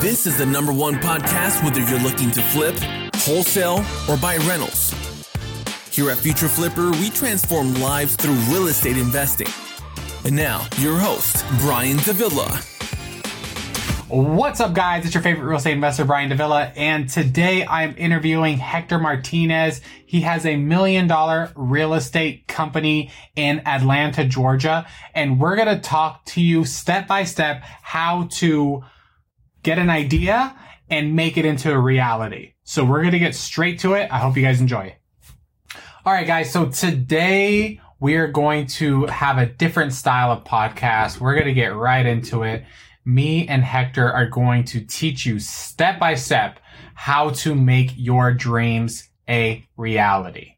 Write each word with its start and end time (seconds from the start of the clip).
This 0.00 0.28
is 0.28 0.38
the 0.38 0.46
number 0.46 0.72
one 0.72 0.94
podcast 0.94 1.64
whether 1.64 1.80
you're 1.80 1.98
looking 1.98 2.30
to 2.30 2.40
flip, 2.40 2.76
wholesale, 3.16 3.84
or 4.08 4.16
buy 4.16 4.36
rentals. 4.46 4.94
Here 5.90 6.08
at 6.12 6.18
Future 6.18 6.46
Flipper, 6.46 6.92
we 6.92 7.10
transform 7.10 7.74
lives 7.74 8.14
through 8.14 8.34
real 8.48 8.68
estate 8.68 8.96
investing. 8.96 9.48
And 10.24 10.36
now, 10.36 10.64
your 10.78 10.96
host, 10.96 11.44
Brian 11.58 11.96
Davila. 11.96 12.60
What's 14.06 14.60
up, 14.60 14.72
guys? 14.72 15.04
It's 15.04 15.14
your 15.14 15.22
favorite 15.24 15.46
real 15.46 15.58
estate 15.58 15.72
investor, 15.72 16.04
Brian 16.04 16.28
Davila, 16.28 16.72
and 16.76 17.08
today 17.08 17.66
I'm 17.66 17.96
interviewing 17.98 18.58
Hector 18.58 19.00
Martinez. 19.00 19.80
He 20.06 20.20
has 20.20 20.46
a 20.46 20.54
million 20.54 21.08
dollar 21.08 21.50
real 21.56 21.94
estate 21.94 22.46
company 22.46 23.10
in 23.34 23.66
Atlanta, 23.66 24.24
Georgia, 24.24 24.86
and 25.12 25.40
we're 25.40 25.56
going 25.56 25.74
to 25.74 25.80
talk 25.80 26.24
to 26.26 26.40
you 26.40 26.64
step 26.64 27.08
by 27.08 27.24
step 27.24 27.62
how 27.82 28.28
to 28.34 28.84
get 29.62 29.78
an 29.78 29.90
idea 29.90 30.56
and 30.90 31.14
make 31.14 31.36
it 31.36 31.44
into 31.44 31.72
a 31.72 31.78
reality. 31.78 32.54
So 32.64 32.84
we're 32.84 33.00
going 33.00 33.12
to 33.12 33.18
get 33.18 33.34
straight 33.34 33.80
to 33.80 33.94
it. 33.94 34.10
I 34.12 34.18
hope 34.18 34.36
you 34.36 34.42
guys 34.42 34.60
enjoy. 34.60 34.96
All 36.04 36.12
right, 36.12 36.26
guys. 36.26 36.50
So 36.50 36.66
today 36.66 37.80
we 38.00 38.16
are 38.16 38.28
going 38.28 38.66
to 38.66 39.06
have 39.06 39.38
a 39.38 39.46
different 39.46 39.92
style 39.92 40.30
of 40.32 40.44
podcast. 40.44 41.20
We're 41.20 41.34
going 41.34 41.46
to 41.46 41.52
get 41.52 41.74
right 41.74 42.06
into 42.06 42.42
it 42.42 42.64
me 43.08 43.48
and 43.48 43.64
Hector 43.64 44.12
are 44.12 44.26
going 44.26 44.64
to 44.64 44.82
teach 44.82 45.24
you 45.24 45.38
step 45.38 45.98
by 45.98 46.14
step 46.14 46.60
how 46.94 47.30
to 47.30 47.54
make 47.54 47.92
your 47.96 48.34
dreams 48.34 49.08
a 49.26 49.66
reality. 49.78 50.56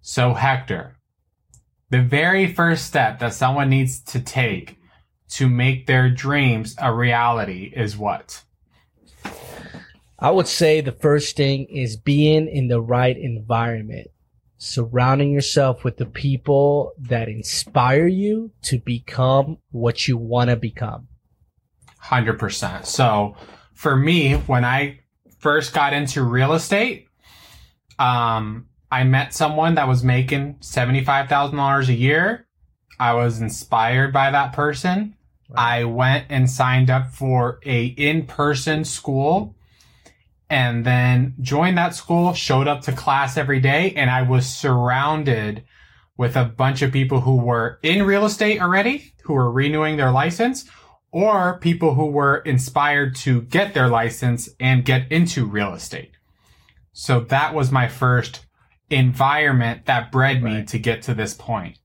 So, 0.00 0.34
Hector, 0.34 0.96
the 1.88 2.02
very 2.02 2.52
first 2.52 2.86
step 2.86 3.20
that 3.20 3.34
someone 3.34 3.70
needs 3.70 4.00
to 4.06 4.20
take 4.20 4.76
to 5.32 5.48
make 5.48 5.86
their 5.86 6.10
dreams 6.10 6.74
a 6.78 6.92
reality 6.92 7.72
is 7.74 7.96
what? 7.96 8.42
I 10.18 10.30
would 10.30 10.46
say 10.46 10.80
the 10.80 10.92
first 10.92 11.36
thing 11.36 11.64
is 11.64 11.96
being 11.96 12.46
in 12.48 12.68
the 12.68 12.80
right 12.80 13.16
environment, 13.16 14.08
surrounding 14.58 15.32
yourself 15.32 15.84
with 15.84 15.96
the 15.96 16.06
people 16.06 16.92
that 16.98 17.28
inspire 17.28 18.06
you 18.06 18.52
to 18.62 18.78
become 18.78 19.58
what 19.70 20.06
you 20.06 20.18
want 20.18 20.50
to 20.50 20.56
become. 20.56 21.08
100%. 22.04 22.84
So 22.84 23.34
for 23.72 23.96
me, 23.96 24.34
when 24.34 24.64
I 24.66 25.00
first 25.38 25.72
got 25.72 25.94
into 25.94 26.22
real 26.22 26.52
estate, 26.52 27.08
um, 27.98 28.66
I 28.90 29.04
met 29.04 29.32
someone 29.32 29.76
that 29.76 29.88
was 29.88 30.04
making 30.04 30.56
$75,000 30.56 31.88
a 31.88 31.94
year. 31.94 32.46
I 33.00 33.14
was 33.14 33.40
inspired 33.40 34.12
by 34.12 34.30
that 34.30 34.52
person. 34.52 35.16
Right. 35.54 35.80
I 35.80 35.84
went 35.84 36.26
and 36.28 36.50
signed 36.50 36.90
up 36.90 37.12
for 37.12 37.60
a 37.64 37.86
in-person 37.86 38.84
school 38.84 39.54
and 40.48 40.84
then 40.84 41.34
joined 41.40 41.78
that 41.78 41.94
school, 41.94 42.34
showed 42.34 42.68
up 42.68 42.82
to 42.82 42.92
class 42.92 43.36
every 43.36 43.60
day 43.60 43.92
and 43.96 44.10
I 44.10 44.22
was 44.22 44.46
surrounded 44.46 45.64
with 46.16 46.36
a 46.36 46.44
bunch 46.44 46.82
of 46.82 46.92
people 46.92 47.20
who 47.20 47.36
were 47.36 47.78
in 47.82 48.04
real 48.04 48.24
estate 48.24 48.60
already, 48.60 49.14
who 49.24 49.32
were 49.34 49.50
renewing 49.50 49.96
their 49.96 50.10
license 50.10 50.68
or 51.10 51.58
people 51.58 51.94
who 51.94 52.06
were 52.06 52.38
inspired 52.38 53.14
to 53.14 53.42
get 53.42 53.74
their 53.74 53.88
license 53.88 54.48
and 54.58 54.84
get 54.84 55.10
into 55.12 55.46
real 55.46 55.74
estate. 55.74 56.12
So 56.92 57.20
that 57.20 57.54
was 57.54 57.70
my 57.70 57.88
first 57.88 58.46
environment 58.90 59.86
that 59.86 60.12
bred 60.12 60.42
me 60.42 60.64
to 60.64 60.78
get 60.78 61.02
to 61.02 61.14
this 61.14 61.34
point. 61.34 61.78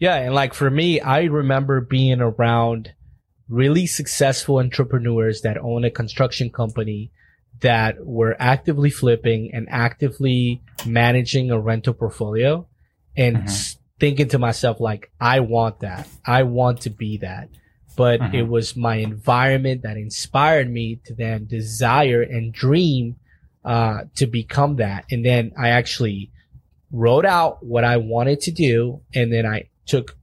Yeah. 0.00 0.16
And 0.16 0.34
like 0.34 0.54
for 0.54 0.68
me, 0.68 1.00
I 1.00 1.24
remember 1.24 1.80
being 1.80 2.20
around 2.20 2.92
really 3.48 3.86
successful 3.86 4.58
entrepreneurs 4.58 5.42
that 5.42 5.58
own 5.58 5.84
a 5.84 5.90
construction 5.90 6.50
company 6.50 7.12
that 7.60 8.04
were 8.04 8.34
actively 8.40 8.90
flipping 8.90 9.50
and 9.52 9.68
actively 9.70 10.62
managing 10.84 11.52
a 11.52 11.60
rental 11.60 11.94
portfolio 11.94 12.66
and 13.16 13.36
mm-hmm. 13.36 13.80
thinking 14.00 14.28
to 14.28 14.38
myself, 14.38 14.80
like, 14.80 15.12
I 15.20 15.40
want 15.40 15.80
that. 15.80 16.08
I 16.26 16.42
want 16.44 16.80
to 16.82 16.90
be 16.90 17.18
that 17.18 17.50
but 18.00 18.20
mm-hmm. 18.20 18.34
it 18.34 18.48
was 18.48 18.76
my 18.76 18.96
environment 18.96 19.82
that 19.82 19.98
inspired 19.98 20.70
me 20.70 20.98
to 21.04 21.14
then 21.14 21.46
desire 21.46 22.22
and 22.22 22.50
dream 22.50 23.16
uh, 23.62 24.04
to 24.14 24.26
become 24.26 24.76
that. 24.76 25.04
And 25.10 25.22
then 25.22 25.52
I 25.58 25.68
actually 25.68 26.30
wrote 26.90 27.26
out 27.26 27.62
what 27.62 27.84
I 27.84 27.98
wanted 27.98 28.40
to 28.42 28.52
do, 28.52 29.02
and 29.14 29.30
then 29.30 29.44
I 29.44 29.68
took, 29.90 30.16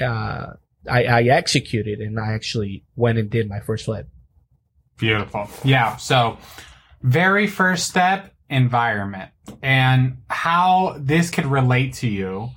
uh, 0.00 0.54
I, 0.88 1.04
I 1.04 1.22
executed, 1.24 2.00
and 2.00 2.18
I 2.18 2.32
actually 2.32 2.84
went 2.96 3.18
and 3.18 3.30
did 3.30 3.48
my 3.48 3.60
first 3.60 3.84
flip. 3.84 4.08
Beautiful. 4.96 5.48
Yeah. 5.64 5.96
So, 5.96 6.38
very 7.02 7.46
first 7.46 7.88
step, 7.88 8.34
environment, 8.48 9.30
and 9.62 10.18
how 10.28 10.96
this 10.98 11.30
could 11.30 11.46
relate 11.46 11.94
to 11.94 12.08
you 12.08 12.50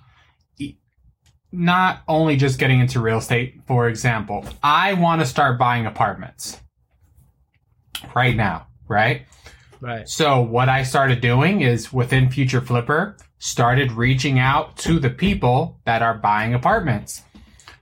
not 1.53 2.01
only 2.07 2.35
just 2.35 2.57
getting 2.57 2.79
into 2.79 2.99
real 2.99 3.19
estate, 3.19 3.61
for 3.67 3.87
example, 3.87 4.43
I 4.63 4.93
want 4.93 5.21
to 5.21 5.27
start 5.27 5.59
buying 5.59 5.85
apartments 5.85 6.59
right 8.15 8.35
now, 8.35 8.67
right? 8.87 9.27
Right. 9.83 10.07
So 10.07 10.41
what 10.41 10.69
I 10.69 10.83
started 10.83 11.19
doing 11.19 11.61
is 11.61 11.91
within 11.91 12.29
Future 12.29 12.61
Flipper, 12.61 13.17
started 13.37 13.91
reaching 13.91 14.39
out 14.39 14.77
to 14.77 14.97
the 14.97 15.09
people 15.09 15.79
that 15.85 16.01
are 16.01 16.17
buying 16.17 16.53
apartments. 16.53 17.23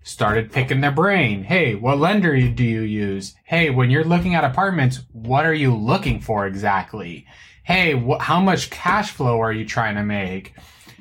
Started 0.03 0.51
picking 0.51 0.81
their 0.81 0.91
brain. 0.91 1.44
Hey, 1.44 1.75
what 1.75 2.00
lender 2.00 2.35
do 2.50 2.63
you 2.63 2.81
use? 2.81 3.35
Hey, 3.44 3.69
when 3.69 3.91
you're 3.91 4.03
looking 4.03 4.34
at 4.34 4.44
apartments, 4.44 5.01
what 5.11 5.45
are 5.45 5.53
you 5.53 5.75
looking 5.75 6.19
for 6.19 6.47
exactly? 6.47 7.28
Hey, 7.63 7.94
wh- 7.94 8.19
how 8.19 8.40
much 8.40 8.72
cash 8.72 9.11
flow 9.11 9.40
are 9.40 9.53
you 9.53 9.63
trying 9.63 9.95
to 9.95 10.03
make? 10.03 10.56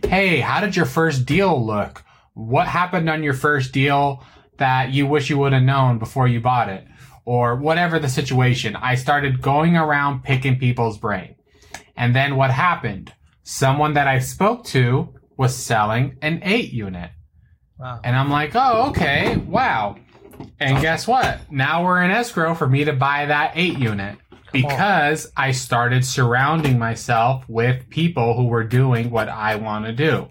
Hey, 0.05 0.41
how 0.41 0.61
did 0.61 0.77
your 0.77 0.85
first 0.85 1.25
deal 1.25 1.65
look? 1.65 2.05
what 2.35 2.67
happened 2.67 3.09
on 3.09 3.23
your 3.23 3.35
first 3.35 3.73
deal 3.73 4.25
that 4.57 4.93
you 4.93 5.07
wish 5.07 5.31
you 5.31 5.39
would 5.39 5.53
have 5.53 5.63
known 5.63 5.99
before 5.99 6.29
you 6.29 6.41
bought 6.41 6.69
it 6.69 6.87
or 7.31 7.55
whatever 7.55 8.01
the 8.01 8.09
situation. 8.09 8.75
I 8.75 8.97
started 8.97 9.41
going 9.41 9.77
around 9.77 10.25
picking 10.25 10.59
people's 10.59 10.99
brain. 10.99 11.37
And 11.97 12.13
then 12.13 12.35
what 12.35 12.51
happened? 12.51 13.15
Someone 13.45 13.95
that 13.95 14.09
I 14.09 14.19
spoke 14.19 14.65
to 14.75 15.15
was 15.37 15.55
selling 15.55 16.17
an 16.23 16.41
eight 16.43 16.73
unit. 16.73 17.13
Wow. 17.79 18.01
And 18.03 18.17
I'm 18.17 18.31
like, 18.31 18.57
oh, 18.57 18.89
okay, 18.89 19.37
wow. 19.37 19.95
And 20.59 20.83
guess 20.83 21.07
what? 21.07 21.39
Now 21.53 21.85
we're 21.85 22.03
in 22.03 22.11
escrow 22.11 22.57
for 22.57 22.67
me 22.67 22.83
to 22.83 22.93
buy 22.95 23.27
that 23.27 23.53
eight 23.55 23.79
unit 23.79 24.19
because 24.53 25.31
I 25.37 25.53
started 25.53 26.05
surrounding 26.05 26.81
myself 26.81 27.45
with 27.49 27.89
people 27.91 28.35
who 28.35 28.47
were 28.47 28.65
doing 28.65 29.09
what 29.09 29.29
I 29.29 29.55
want 29.55 29.85
to 29.85 29.93
do. 29.93 30.31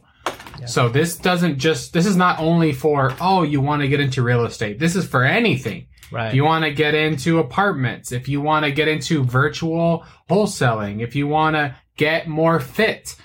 So 0.65 0.89
this 0.89 1.15
doesn't 1.15 1.59
just, 1.59 1.93
this 1.93 2.05
is 2.05 2.17
not 2.17 2.39
only 2.39 2.73
for, 2.73 3.15
oh, 3.21 3.43
you 3.43 3.61
want 3.61 3.83
to 3.83 3.87
get 3.87 4.01
into 4.01 4.21
real 4.21 4.43
estate. 4.43 4.79
This 4.79 4.97
is 4.97 5.07
for 5.07 5.23
anything. 5.23 5.87
Right. 6.11 6.27
If 6.29 6.33
you 6.33 6.43
want 6.43 6.65
to 6.65 6.71
get 6.71 6.95
into 6.95 7.39
apartments, 7.39 8.11
if 8.11 8.27
you 8.27 8.41
want 8.41 8.65
to 8.65 8.71
get 8.71 8.87
into 8.87 9.23
virtual 9.23 10.05
wholesaling, 10.29 11.01
if 11.01 11.15
you 11.15 11.27
want 11.27 11.55
to 11.55 11.75
get 11.97 12.27
more 12.27 12.59
fit, 12.59 13.15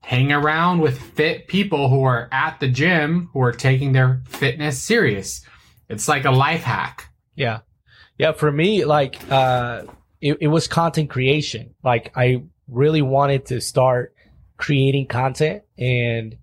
hang 0.00 0.32
around 0.32 0.80
with 0.80 1.00
fit 1.00 1.48
people 1.48 1.88
who 1.88 2.02
are 2.02 2.28
at 2.32 2.60
the 2.60 2.68
gym, 2.68 3.30
who 3.32 3.40
are 3.42 3.52
taking 3.52 3.92
their 3.92 4.22
fitness 4.26 4.82
serious. 4.82 5.46
It's 5.88 6.08
like 6.08 6.24
a 6.24 6.30
life 6.30 6.62
hack. 6.62 7.08
Yeah. 7.34 7.60
Yeah. 8.18 8.32
For 8.32 8.50
me, 8.50 8.84
like, 8.84 9.18
uh, 9.30 9.84
it, 10.20 10.38
it 10.40 10.48
was 10.48 10.68
content 10.68 11.10
creation. 11.10 11.74
Like 11.82 12.12
I 12.16 12.42
really 12.68 13.02
wanted 13.02 13.46
to 13.46 13.60
start 13.60 14.14
creating 14.56 15.06
content 15.06 15.62
and 15.78 16.36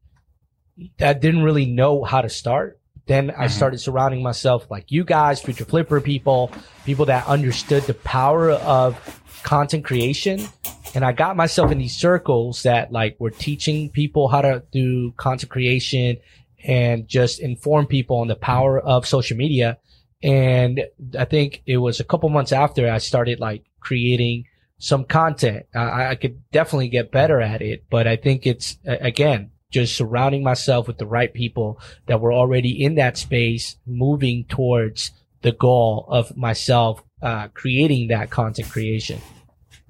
I 0.99 1.13
didn't 1.13 1.43
really 1.43 1.65
know 1.65 2.03
how 2.03 2.21
to 2.21 2.29
start. 2.29 2.79
Then 3.07 3.31
I 3.31 3.33
mm-hmm. 3.33 3.47
started 3.47 3.79
surrounding 3.79 4.21
myself 4.21 4.69
like 4.69 4.91
you 4.91 5.03
guys, 5.03 5.41
future 5.41 5.65
flipper 5.65 6.01
people, 6.01 6.51
people 6.85 7.05
that 7.05 7.25
understood 7.27 7.83
the 7.83 7.93
power 7.93 8.51
of 8.51 9.21
content 9.43 9.85
creation. 9.85 10.47
And 10.93 11.05
I 11.05 11.13
got 11.13 11.35
myself 11.35 11.71
in 11.71 11.77
these 11.77 11.95
circles 11.95 12.63
that 12.63 12.91
like 12.91 13.17
were 13.19 13.31
teaching 13.31 13.89
people 13.89 14.27
how 14.27 14.41
to 14.41 14.63
do 14.71 15.11
content 15.13 15.49
creation 15.49 16.17
and 16.63 17.07
just 17.07 17.39
inform 17.39 17.87
people 17.87 18.17
on 18.17 18.27
the 18.27 18.35
power 18.35 18.79
of 18.79 19.07
social 19.07 19.37
media. 19.37 19.77
And 20.21 20.83
I 21.17 21.25
think 21.25 21.61
it 21.65 21.77
was 21.77 21.99
a 21.99 22.03
couple 22.03 22.29
months 22.29 22.51
after 22.51 22.91
I 22.91 22.97
started 22.97 23.39
like 23.39 23.63
creating 23.79 24.45
some 24.79 25.05
content. 25.05 25.65
I, 25.73 26.09
I 26.09 26.15
could 26.15 26.49
definitely 26.51 26.89
get 26.89 27.11
better 27.11 27.39
at 27.39 27.61
it, 27.61 27.85
but 27.89 28.07
I 28.07 28.15
think 28.15 28.45
it's 28.45 28.77
again 28.85 29.51
just 29.71 29.95
surrounding 29.95 30.43
myself 30.43 30.87
with 30.87 30.97
the 30.97 31.05
right 31.05 31.33
people 31.33 31.79
that 32.05 32.21
were 32.21 32.33
already 32.33 32.83
in 32.83 32.95
that 32.95 33.17
space, 33.17 33.77
moving 33.85 34.45
towards 34.45 35.11
the 35.41 35.51
goal 35.51 36.05
of 36.09 36.35
myself 36.35 37.03
uh, 37.21 37.47
creating 37.49 38.07
that 38.09 38.29
content 38.29 38.69
creation. 38.69 39.21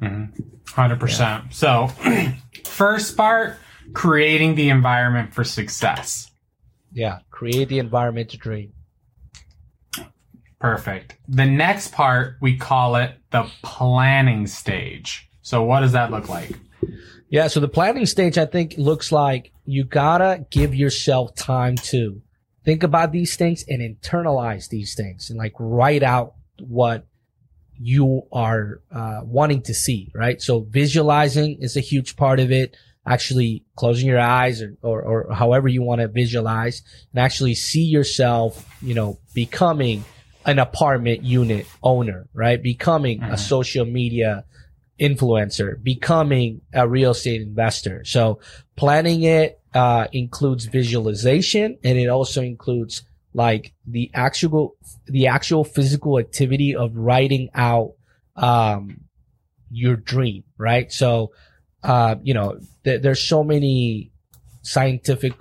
Mm-hmm. 0.01 0.41
100%. 0.65 1.19
Yeah. 1.19 1.41
So, 1.49 1.87
first 2.65 3.17
part, 3.17 3.57
creating 3.93 4.55
the 4.55 4.69
environment 4.69 5.33
for 5.33 5.43
success. 5.43 6.29
Yeah, 6.93 7.19
create 7.31 7.69
the 7.69 7.79
environment 7.79 8.29
to 8.29 8.37
dream. 8.37 8.73
Perfect. 10.59 11.17
The 11.27 11.45
next 11.45 11.91
part, 11.91 12.37
we 12.41 12.57
call 12.57 12.95
it 12.95 13.11
the 13.31 13.49
planning 13.61 14.47
stage. 14.47 15.29
So 15.41 15.63
what 15.63 15.81
does 15.81 15.91
that 15.91 16.11
look 16.11 16.29
like? 16.29 16.51
Yeah. 17.29 17.47
So 17.47 17.59
the 17.59 17.67
planning 17.67 18.05
stage, 18.05 18.37
I 18.37 18.45
think 18.45 18.75
looks 18.77 19.11
like 19.11 19.51
you 19.65 19.83
gotta 19.83 20.45
give 20.49 20.73
yourself 20.73 21.35
time 21.35 21.75
to 21.75 22.21
think 22.63 22.83
about 22.83 23.11
these 23.11 23.35
things 23.35 23.63
and 23.67 23.81
internalize 23.81 24.69
these 24.69 24.95
things 24.95 25.29
and 25.29 25.37
like 25.37 25.53
write 25.59 26.03
out 26.03 26.33
what 26.59 27.05
you 27.79 28.23
are 28.31 28.81
uh, 28.91 29.21
wanting 29.23 29.61
to 29.63 29.73
see, 29.73 30.11
right? 30.15 30.41
So 30.41 30.61
visualizing 30.61 31.61
is 31.61 31.77
a 31.77 31.81
huge 31.81 32.15
part 32.15 32.39
of 32.39 32.51
it. 32.51 32.75
Actually 33.05 33.63
closing 33.77 34.05
your 34.07 34.19
eyes 34.19 34.61
or, 34.61 34.75
or, 34.81 35.01
or 35.01 35.33
however 35.33 35.69
you 35.69 35.81
want 35.81 36.01
to 36.01 36.07
visualize 36.09 36.81
and 37.13 37.21
actually 37.21 37.55
see 37.55 37.83
yourself, 37.83 38.67
you 38.81 38.93
know, 38.93 39.17
becoming 39.33 40.03
an 40.45 40.59
apartment 40.59 41.23
unit 41.23 41.65
owner, 41.83 42.27
right? 42.33 42.61
Becoming 42.61 43.19
Mhm. 43.21 43.31
a 43.33 43.37
social 43.37 43.85
media 43.85 44.43
influencer, 44.99 45.81
becoming 45.81 46.61
a 46.73 46.87
real 46.87 47.11
estate 47.11 47.41
investor. 47.41 48.03
So 48.05 48.39
planning 48.75 49.23
it, 49.23 49.59
uh, 49.73 50.07
includes 50.11 50.65
visualization 50.65 51.77
and 51.83 51.97
it 51.97 52.07
also 52.07 52.41
includes 52.41 53.03
like 53.33 53.73
the 53.85 54.09
actual, 54.13 54.75
the 55.05 55.27
actual 55.27 55.63
physical 55.63 56.17
activity 56.17 56.75
of 56.75 56.95
writing 56.95 57.49
out, 57.53 57.93
um, 58.35 59.01
your 59.69 59.95
dream, 59.95 60.43
right? 60.57 60.91
So, 60.91 61.31
uh, 61.83 62.15
you 62.23 62.33
know, 62.33 62.59
th- 62.83 63.01
there's 63.01 63.21
so 63.21 63.43
many 63.43 64.11
scientific 64.61 65.33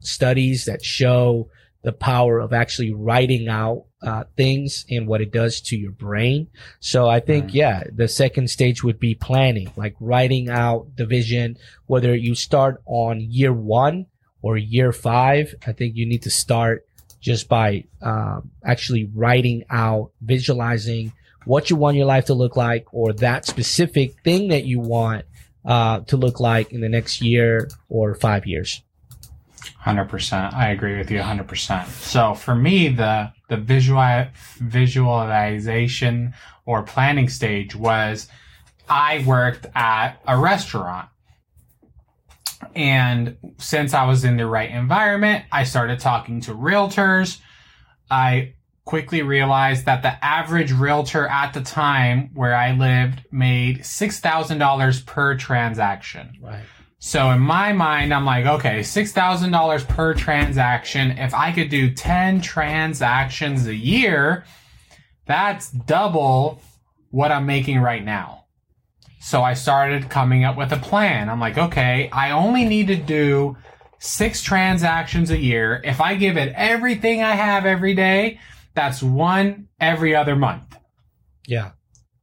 studies 0.00 0.64
that 0.64 0.84
show 0.84 1.48
the 1.82 1.92
power 1.92 2.40
of 2.40 2.52
actually 2.52 2.92
writing 2.92 3.48
out 3.48 3.84
uh, 4.04 4.24
things 4.36 4.84
and 4.90 5.06
what 5.06 5.20
it 5.20 5.32
does 5.32 5.60
to 5.62 5.76
your 5.76 5.90
brain. 5.92 6.46
So 6.80 7.08
I 7.08 7.20
think, 7.20 7.50
Mhm. 7.50 7.54
yeah, 7.54 7.82
the 7.94 8.08
second 8.08 8.50
stage 8.50 8.84
would 8.84 9.00
be 9.00 9.14
planning, 9.14 9.70
like 9.76 9.94
writing 9.98 10.50
out 10.50 10.96
the 10.96 11.06
vision, 11.06 11.56
whether 11.86 12.14
you 12.14 12.34
start 12.34 12.82
on 12.86 13.20
year 13.20 13.52
one 13.52 14.06
or 14.42 14.56
year 14.56 14.92
five. 14.92 15.54
I 15.66 15.72
think 15.72 15.96
you 15.96 16.06
need 16.06 16.22
to 16.22 16.30
start 16.30 16.86
just 17.20 17.48
by 17.48 17.84
um, 18.02 18.50
actually 18.62 19.08
writing 19.14 19.64
out, 19.70 20.10
visualizing 20.20 21.12
what 21.46 21.70
you 21.70 21.76
want 21.76 21.96
your 21.96 22.06
life 22.06 22.26
to 22.26 22.34
look 22.34 22.56
like 22.56 22.84
or 22.92 23.12
that 23.14 23.46
specific 23.46 24.20
thing 24.22 24.48
that 24.48 24.64
you 24.64 24.80
want 24.80 25.24
uh, 25.64 26.00
to 26.00 26.16
look 26.18 26.40
like 26.40 26.72
in 26.72 26.80
the 26.82 26.88
next 26.88 27.22
year 27.22 27.70
or 27.88 28.14
five 28.14 28.46
years. 28.46 28.82
Hundred 29.78 30.08
percent. 30.08 30.54
I 30.54 30.70
agree 30.70 30.96
with 30.96 31.10
you. 31.10 31.22
Hundred 31.22 31.48
percent. 31.48 31.88
So 31.88 32.34
for 32.34 32.54
me, 32.54 32.88
the 32.88 33.32
the 33.48 33.56
visual 33.56 34.26
visualization 34.58 36.34
or 36.66 36.82
planning 36.82 37.28
stage 37.28 37.74
was 37.74 38.28
I 38.88 39.24
worked 39.26 39.66
at 39.74 40.16
a 40.26 40.38
restaurant, 40.38 41.08
and 42.74 43.36
since 43.58 43.94
I 43.94 44.06
was 44.06 44.24
in 44.24 44.36
the 44.36 44.46
right 44.46 44.70
environment, 44.70 45.44
I 45.52 45.64
started 45.64 46.00
talking 46.00 46.40
to 46.42 46.54
realtors. 46.54 47.40
I 48.10 48.54
quickly 48.84 49.22
realized 49.22 49.86
that 49.86 50.02
the 50.02 50.22
average 50.24 50.70
realtor 50.70 51.26
at 51.26 51.54
the 51.54 51.62
time 51.62 52.30
where 52.34 52.54
I 52.54 52.72
lived 52.72 53.24
made 53.30 53.84
six 53.84 54.20
thousand 54.20 54.58
dollars 54.58 55.00
per 55.02 55.36
transaction. 55.36 56.38
Right. 56.40 56.64
So 57.06 57.30
in 57.32 57.40
my 57.40 57.74
mind, 57.74 58.14
I'm 58.14 58.24
like, 58.24 58.46
okay, 58.46 58.82
six 58.82 59.12
thousand 59.12 59.50
dollars 59.50 59.84
per 59.84 60.14
transaction. 60.14 61.10
If 61.18 61.34
I 61.34 61.52
could 61.52 61.68
do 61.68 61.90
ten 61.90 62.40
transactions 62.40 63.66
a 63.66 63.74
year, 63.74 64.46
that's 65.26 65.70
double 65.70 66.62
what 67.10 67.30
I'm 67.30 67.44
making 67.44 67.80
right 67.80 68.02
now. 68.02 68.46
So 69.20 69.42
I 69.42 69.52
started 69.52 70.08
coming 70.08 70.44
up 70.44 70.56
with 70.56 70.72
a 70.72 70.78
plan. 70.78 71.28
I'm 71.28 71.40
like, 71.40 71.58
okay, 71.58 72.08
I 72.10 72.30
only 72.30 72.64
need 72.64 72.86
to 72.86 72.96
do 72.96 73.58
six 73.98 74.40
transactions 74.40 75.30
a 75.30 75.38
year. 75.38 75.82
If 75.84 76.00
I 76.00 76.14
give 76.14 76.38
it 76.38 76.54
everything 76.56 77.22
I 77.22 77.32
have 77.32 77.66
every 77.66 77.92
day, 77.92 78.40
that's 78.72 79.02
one 79.02 79.68
every 79.78 80.16
other 80.16 80.36
month. 80.36 80.78
Yeah. 81.46 81.72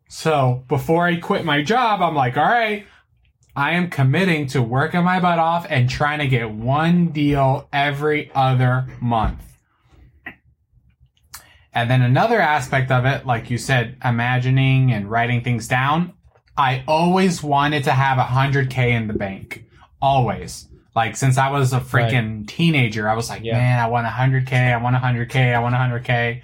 So 0.10 0.66
before 0.68 1.06
I 1.06 1.18
quit 1.18 1.46
my 1.46 1.62
job, 1.62 2.02
I'm 2.02 2.16
like, 2.16 2.36
all 2.36 2.44
right, 2.44 2.88
I 3.56 3.72
am 3.72 3.90
committing 3.90 4.48
to 4.48 4.62
working 4.62 5.04
my 5.04 5.20
butt 5.20 5.40
off 5.40 5.66
and 5.70 5.90
trying 5.90 6.20
to 6.20 6.28
get 6.28 6.50
one 6.52 7.08
deal 7.08 7.68
every 7.74 8.32
other 8.34 8.88
month. 9.02 9.42
And 11.74 11.90
then 11.90 12.02
another 12.02 12.40
aspect 12.40 12.92
of 12.92 13.06
it, 13.06 13.26
like 13.26 13.50
you 13.50 13.58
said, 13.58 13.98
imagining 14.04 14.92
and 14.92 15.10
writing 15.10 15.42
things 15.42 15.68
down. 15.68 16.14
I 16.58 16.84
always 16.88 17.42
wanted 17.42 17.86
to 17.86 17.92
have 17.92 18.18
a 18.18 18.24
hundred 18.24 18.70
K 18.70 18.92
in 18.92 19.08
the 19.08 19.14
bank. 19.14 19.66
Always. 20.02 20.68
Like 20.96 21.16
since 21.16 21.38
I 21.38 21.50
was 21.50 21.72
a 21.72 21.80
freaking 21.80 22.46
teenager, 22.46 23.08
I 23.08 23.16
was 23.16 23.30
like, 23.30 23.44
Yeah. 23.44 23.54
man, 23.54 23.80
I 23.80 23.88
want 23.88 24.06
a 24.06 24.10
hundred 24.10 24.48
K, 24.48 24.58
I 24.58 24.78
want 24.78 24.96
a 24.96 25.00
hundred 25.00 25.30
K, 25.30 25.54
I 25.54 25.60
want 25.60 25.74
a 25.74 25.78
hundred 25.78 26.04
K. 26.04 26.42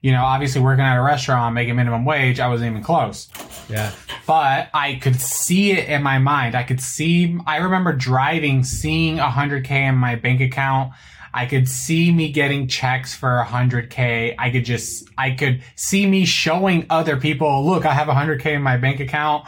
You 0.00 0.12
know, 0.12 0.24
obviously 0.24 0.60
working 0.60 0.84
at 0.84 0.96
a 0.96 1.02
restaurant, 1.02 1.54
making 1.54 1.76
minimum 1.76 2.04
wage, 2.04 2.38
I 2.38 2.48
wasn't 2.48 2.70
even 2.70 2.82
close 2.82 3.28
Yeah. 3.68 3.90
but 4.26 4.68
I 4.72 4.96
could 4.96 5.20
see 5.20 5.72
it 5.72 5.88
in 5.88 6.02
my 6.02 6.18
mind. 6.18 6.54
I 6.54 6.62
could 6.62 6.80
see, 6.80 7.36
I 7.46 7.56
remember 7.58 7.92
driving, 7.92 8.62
seeing 8.62 9.16
100K 9.18 9.70
in 9.70 9.96
my 9.96 10.14
bank 10.14 10.40
account. 10.40 10.92
I 11.34 11.46
could 11.46 11.68
see 11.68 12.12
me 12.12 12.30
getting 12.32 12.66
checks 12.68 13.14
for 13.14 13.44
100K. 13.46 14.36
I 14.38 14.50
could 14.50 14.64
just, 14.64 15.08
I 15.18 15.32
could 15.32 15.62
see 15.74 16.06
me 16.06 16.24
showing 16.24 16.86
other 16.88 17.16
people, 17.16 17.66
look, 17.66 17.84
I 17.84 17.92
have 17.92 18.08
100K 18.08 18.46
in 18.54 18.62
my 18.62 18.76
bank 18.76 19.00
account. 19.00 19.46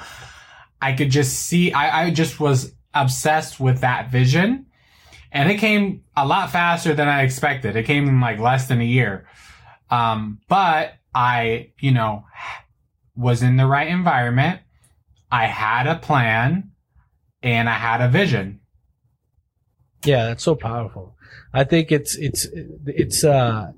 I 0.82 0.92
could 0.92 1.10
just 1.10 1.34
see, 1.34 1.72
I, 1.72 2.04
I 2.04 2.10
just 2.10 2.40
was 2.40 2.72
obsessed 2.94 3.58
with 3.60 3.80
that 3.80 4.10
vision. 4.10 4.66
And 5.30 5.50
it 5.50 5.56
came 5.58 6.04
a 6.16 6.26
lot 6.26 6.50
faster 6.50 6.94
than 6.94 7.06
I 7.08 7.22
expected. 7.22 7.76
It 7.76 7.84
came 7.84 8.08
in 8.08 8.20
like 8.20 8.38
less 8.38 8.66
than 8.66 8.80
a 8.80 8.84
year. 8.84 9.26
Um, 9.90 10.40
but 10.48 10.94
I, 11.14 11.72
you 11.80 11.92
know, 11.92 12.24
was 13.16 13.42
in 13.42 13.56
the 13.56 13.66
right 13.66 13.88
environment. 13.88 14.60
I 15.30 15.46
had 15.46 15.86
a 15.86 15.96
plan 15.96 16.70
and 17.42 17.68
I 17.68 17.74
had 17.74 18.00
a 18.00 18.08
vision. 18.08 18.60
Yeah, 20.04 20.26
that's 20.26 20.44
so 20.44 20.54
powerful. 20.54 21.16
I 21.52 21.64
think 21.64 21.90
it's 21.90 22.16
it's 22.16 22.46
it's 22.86 23.24
uh 23.24 23.72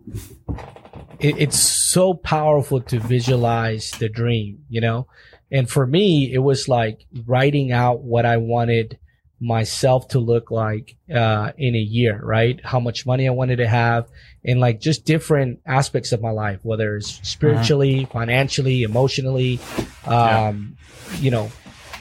it, 1.18 1.38
it's 1.38 1.58
so 1.58 2.14
powerful 2.14 2.80
to 2.80 2.98
visualize 2.98 3.90
the 3.92 4.08
dream, 4.08 4.64
you 4.68 4.80
know? 4.80 5.06
And 5.50 5.68
for 5.68 5.86
me, 5.86 6.32
it 6.32 6.38
was 6.38 6.68
like 6.68 7.06
writing 7.26 7.72
out 7.72 8.02
what 8.02 8.24
I 8.24 8.36
wanted 8.36 8.98
myself 9.40 10.08
to 10.08 10.18
look 10.18 10.50
like 10.50 10.96
uh 11.14 11.52
in 11.56 11.74
a 11.74 11.78
year, 11.78 12.20
right? 12.22 12.60
How 12.64 12.78
much 12.80 13.06
money 13.06 13.26
I 13.26 13.30
wanted 13.30 13.56
to 13.56 13.68
have 13.68 14.08
and 14.44 14.60
like 14.60 14.80
just 14.80 15.04
different 15.04 15.60
aspects 15.66 16.12
of 16.12 16.20
my 16.20 16.30
life, 16.30 16.60
whether 16.62 16.96
it's 16.96 17.26
spiritually, 17.28 18.06
financially, 18.06 18.82
emotionally, 18.82 19.58
um, 20.06 20.76
you 21.18 21.30
know, 21.30 21.50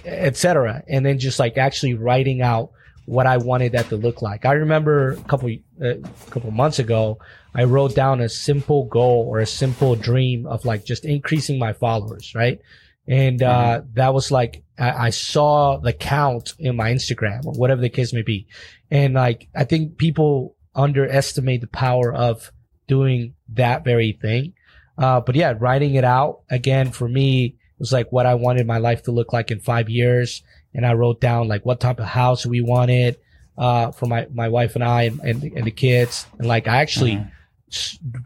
etc. 0.06 0.84
And 0.88 1.06
then 1.06 1.20
just 1.20 1.40
like 1.40 1.58
actually 1.58 1.94
writing 1.94 2.42
out 2.42 2.72
what 3.06 3.26
I 3.26 3.38
wanted 3.38 3.72
that 3.72 3.90
to 3.90 3.96
look 3.96 4.22
like. 4.22 4.46
I 4.46 4.54
remember 4.54 5.14
a 5.14 5.24
couple 5.24 5.50
a 5.82 5.96
couple 6.30 6.52
months 6.52 6.80
ago, 6.80 7.18
I 7.56 7.64
wrote 7.64 7.96
down 7.96 8.22
a 8.22 8.30
simple 8.30 8.86
goal 8.86 9.26
or 9.28 9.40
a 9.40 9.48
simple 9.48 9.96
dream 9.96 10.46
of 10.46 10.64
like 10.66 10.86
just 10.86 11.06
increasing 11.06 11.58
my 11.58 11.74
followers, 11.74 12.36
right? 12.36 12.62
And 13.10 13.42
uh, 13.42 13.82
that 13.96 14.14
was 14.14 14.30
like 14.32 14.64
I, 14.78 15.08
I 15.08 15.10
saw 15.10 15.78
the 15.78 15.94
count 15.94 16.54
in 16.60 16.76
my 16.76 16.92
Instagram 16.94 17.46
or 17.46 17.54
whatever 17.54 17.82
the 17.82 17.90
case 17.90 18.14
may 18.14 18.22
be, 18.22 18.48
and 18.92 19.16
like 19.16 19.48
I 19.56 19.64
think 19.66 19.98
people 19.98 20.56
underestimate 20.76 21.62
the 21.62 21.68
power 21.68 22.14
of 22.14 22.52
doing 22.88 23.34
that 23.54 23.84
very 23.84 24.12
thing. 24.22 24.54
Uh, 24.98 25.22
but 25.22 25.36
yeah, 25.36 25.54
writing 25.60 25.96
it 25.96 26.04
out 26.04 26.42
again 26.52 26.92
for 26.92 27.08
me 27.10 27.56
was 27.80 27.92
like 27.92 28.12
what 28.12 28.26
I 28.26 28.36
wanted 28.36 28.68
my 28.68 28.78
life 28.78 29.04
to 29.04 29.12
look 29.12 29.32
like 29.34 29.50
in 29.52 29.60
five 29.60 29.90
years 29.90 30.44
and 30.74 30.86
I 30.86 30.94
wrote 30.94 31.20
down 31.22 31.48
like 31.48 31.66
what 31.66 31.80
type 31.80 32.00
of 32.00 32.06
house 32.06 32.46
we 32.46 32.62
wanted 32.62 33.18
uh, 33.58 33.92
for 33.92 34.06
my, 34.06 34.28
my 34.34 34.50
wife 34.50 34.76
and 34.76 34.84
I 34.84 35.04
and, 35.04 35.20
and, 35.22 35.44
and 35.44 35.66
the 35.66 35.72
kids. 35.72 36.28
And 36.38 36.48
like 36.48 36.68
I 36.68 36.78
actually 36.82 37.16
Mhm. 37.16 37.30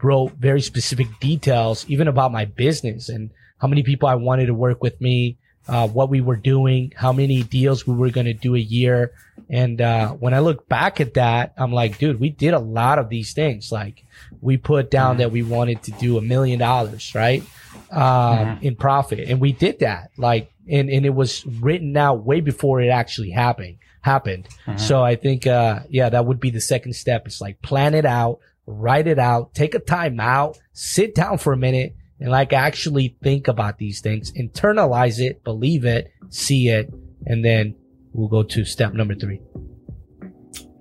wrote 0.02 0.32
very 0.38 0.60
specific 0.60 1.06
details, 1.20 1.84
even 1.88 2.08
about 2.08 2.32
my 2.32 2.44
business 2.44 3.08
and 3.08 3.30
how 3.64 3.68
many 3.68 3.82
people 3.82 4.06
I 4.06 4.14
wanted 4.16 4.46
to 4.48 4.52
work 4.54 4.82
with 4.82 5.00
me, 5.00 5.38
uh, 5.68 5.88
what 5.88 6.10
we 6.10 6.20
were 6.20 6.36
doing, 6.36 6.92
how 6.94 7.14
many 7.14 7.42
deals 7.42 7.86
we 7.86 7.94
were 7.94 8.10
going 8.10 8.26
to 8.26 8.34
do 8.34 8.54
a 8.54 8.58
year. 8.58 9.12
And 9.48 9.80
uh, 9.80 10.10
when 10.10 10.34
I 10.34 10.40
look 10.40 10.68
back 10.68 11.00
at 11.00 11.14
that, 11.14 11.54
I'm 11.56 11.72
like, 11.72 11.96
dude, 11.96 12.20
we 12.20 12.28
did 12.28 12.52
a 12.52 12.58
lot 12.58 12.98
of 12.98 13.08
these 13.08 13.32
things. 13.32 13.72
Like 13.72 14.04
we 14.42 14.58
put 14.58 14.90
down 14.90 15.14
Mhm. 15.14 15.18
that 15.20 15.32
we 15.32 15.42
wanted 15.42 15.82
to 15.84 15.92
do 15.92 16.18
a 16.18 16.20
million 16.20 16.58
dollars, 16.58 17.14
right? 17.14 17.42
Um, 17.90 18.58
in 18.60 18.76
profit. 18.76 19.20
And 19.30 19.40
we 19.40 19.52
did 19.52 19.78
that. 19.78 20.10
Like, 20.18 20.52
and, 20.68 20.90
and 20.90 21.06
it 21.06 21.14
was 21.14 21.46
written 21.46 21.96
out 21.96 22.22
way 22.22 22.40
before 22.42 22.82
it 22.82 22.88
actually 22.88 23.30
happened, 23.30 23.78
happened. 24.02 24.46
Mhm. 24.66 24.78
So 24.78 25.02
I 25.02 25.16
think, 25.16 25.46
uh, 25.46 25.80
yeah, 25.88 26.10
that 26.10 26.26
would 26.26 26.38
be 26.38 26.50
the 26.50 26.60
second 26.60 26.92
step. 26.96 27.26
It's 27.26 27.40
like 27.40 27.62
plan 27.62 27.94
it 27.94 28.04
out, 28.04 28.40
write 28.66 29.06
it 29.06 29.18
out, 29.18 29.54
take 29.54 29.74
a 29.74 29.78
time 29.78 30.20
out, 30.20 30.58
sit 30.74 31.14
down 31.14 31.38
for 31.38 31.54
a 31.54 31.56
minute 31.56 31.96
and 32.24 32.32
like 32.32 32.54
actually 32.54 33.18
think 33.22 33.48
about 33.48 33.76
these 33.76 34.00
things, 34.00 34.32
internalize 34.32 35.18
it, 35.18 35.44
believe 35.44 35.84
it, 35.84 36.10
see 36.30 36.68
it, 36.68 36.90
and 37.26 37.44
then 37.44 37.76
we'll 38.14 38.30
go 38.30 38.42
to 38.42 38.64
step 38.64 38.94
number 38.94 39.14
three. 39.14 39.42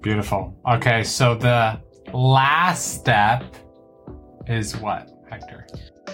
Beautiful. 0.02 0.58
Okay, 0.66 1.04
so 1.04 1.36
the 1.36 1.82
last 2.14 2.94
step 2.94 3.44
is 4.48 4.78
what, 4.78 5.12
Hector? 5.30 5.68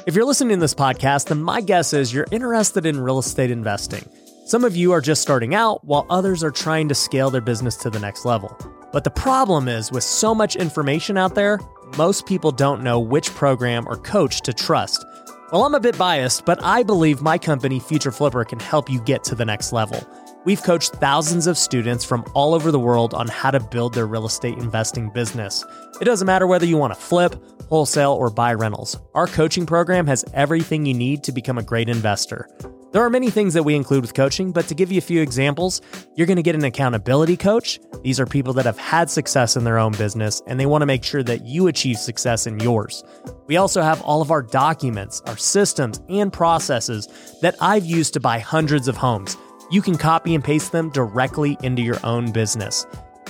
If 0.08 0.16
you're 0.16 0.26
listening 0.26 0.58
to 0.58 0.62
this 0.62 0.74
podcast, 0.74 1.28
then 1.28 1.44
my 1.44 1.62
guess 1.62 1.94
is 1.94 2.12
you're 2.12 2.26
interested 2.32 2.88
in 2.88 3.00
real 3.00 3.20
estate 3.20 3.52
investing. 3.52 4.04
Some 4.48 4.64
of 4.64 4.76
you 4.76 4.94
are 4.94 5.02
just 5.02 5.22
starting 5.22 5.54
out, 5.54 5.86
while 5.86 6.08
others 6.10 6.44
are 6.44 6.50
trying 6.50 6.90
to 6.90 6.96
scale 6.96 7.30
their 7.30 7.40
business 7.40 7.76
to 7.78 7.92
the 7.92 8.00
next 8.00 8.26
level. 8.26 8.58
But 8.92 9.04
the 9.04 9.12
problem 9.12 9.68
is, 9.68 9.92
with 9.92 10.04
so 10.04 10.34
much 10.34 10.56
information 10.56 11.18
out 11.18 11.36
there, 11.36 11.60
most 11.98 12.26
people 12.26 12.52
don't 12.52 12.84
know 12.84 13.00
which 13.00 13.34
program 13.34 13.88
or 13.88 13.98
coach 13.98 14.42
to 14.42 14.54
trust. 14.54 15.06
Well, 15.52 15.66
I'm 15.66 15.74
a 15.74 15.80
bit 15.80 15.98
biased, 15.98 16.46
but 16.46 16.64
I 16.64 16.84
believe 16.84 17.22
my 17.22 17.38
company, 17.38 17.80
Future 17.80 18.12
Flipper, 18.12 18.46
can 18.46 18.60
help 18.60 18.90
you 18.90 19.02
get 19.02 19.24
to 19.26 19.36
the 19.36 19.46
next 19.46 19.74
level. 19.74 20.08
We've 20.46 20.62
coached 20.62 20.94
thousands 20.94 21.48
of 21.48 21.58
students 21.58 22.06
from 22.06 22.24
all 22.34 22.54
over 22.54 22.72
the 22.72 22.80
world 22.80 23.14
on 23.14 23.28
how 23.28 23.52
to 23.52 23.60
build 23.60 23.94
their 23.94 24.08
real 24.08 24.26
estate 24.26 24.58
investing 24.58 25.10
business. 25.10 25.66
It 26.00 26.06
doesn't 26.06 26.28
matter 26.28 26.46
whether 26.46 26.66
you 26.66 26.78
want 26.78 26.94
to 26.94 27.00
flip, 27.00 27.36
wholesale, 27.68 28.14
or 28.14 28.30
buy 28.30 28.54
rentals. 28.54 28.98
Our 29.16 29.28
coaching 29.28 29.66
program 29.66 30.06
has 30.08 30.24
everything 30.34 30.86
you 30.86 30.94
need 30.94 31.24
to 31.24 31.32
become 31.32 31.58
a 31.58 31.64
great 31.64 31.90
investor. 31.90 32.48
There 32.92 33.04
are 33.04 33.10
many 33.12 33.30
things 33.30 33.54
that 33.54 33.62
we 33.62 33.76
include 33.76 34.02
with 34.02 34.16
coaching, 34.16 34.52
but 34.52 34.68
to 34.68 34.74
give 34.74 34.92
you 34.92 34.98
a 34.98 35.02
few 35.02 35.22
examples, 35.22 35.80
you're 36.16 36.26
going 36.26 36.38
to 36.38 36.44
get 36.44 36.56
an 36.56 36.64
accountability 36.64 37.38
coach. 37.38 37.80
These 38.02 38.20
are 38.20 38.26
people 38.26 38.52
that 38.54 38.66
have 38.66 38.80
had 38.80 39.12
success 39.12 39.56
in 39.56 39.64
their 39.64 39.78
own 39.78 39.92
business 39.92 40.42
and 40.48 40.60
they 40.60 40.66
want 40.66 40.82
to 40.82 40.88
make 40.88 41.04
sure 41.04 41.22
that 41.22 41.46
you 41.46 41.68
achieve 41.68 41.98
success 41.98 42.48
in 42.48 42.60
yours. 42.60 43.04
We 43.46 43.58
also 43.58 43.84
have 43.84 44.02
all 44.02 44.24
of 44.24 44.32
our 44.32 44.42
documents, 44.42 45.22
our 45.28 45.38
systems, 45.38 46.02
and 46.10 46.34
processes 46.34 47.08
that 47.44 47.56
I've 47.62 47.86
used 47.86 48.16
to 48.16 48.20
buy 48.20 48.40
hundreds 48.40 48.88
of 48.88 48.98
homes. 48.98 49.38
You 49.70 49.84
can 49.84 49.96
copy 49.96 50.34
and 50.34 50.44
paste 50.44 50.72
them 50.72 50.90
directly 50.90 51.60
into 51.62 51.84
your 51.84 52.04
own 52.04 52.32
business. 52.32 52.88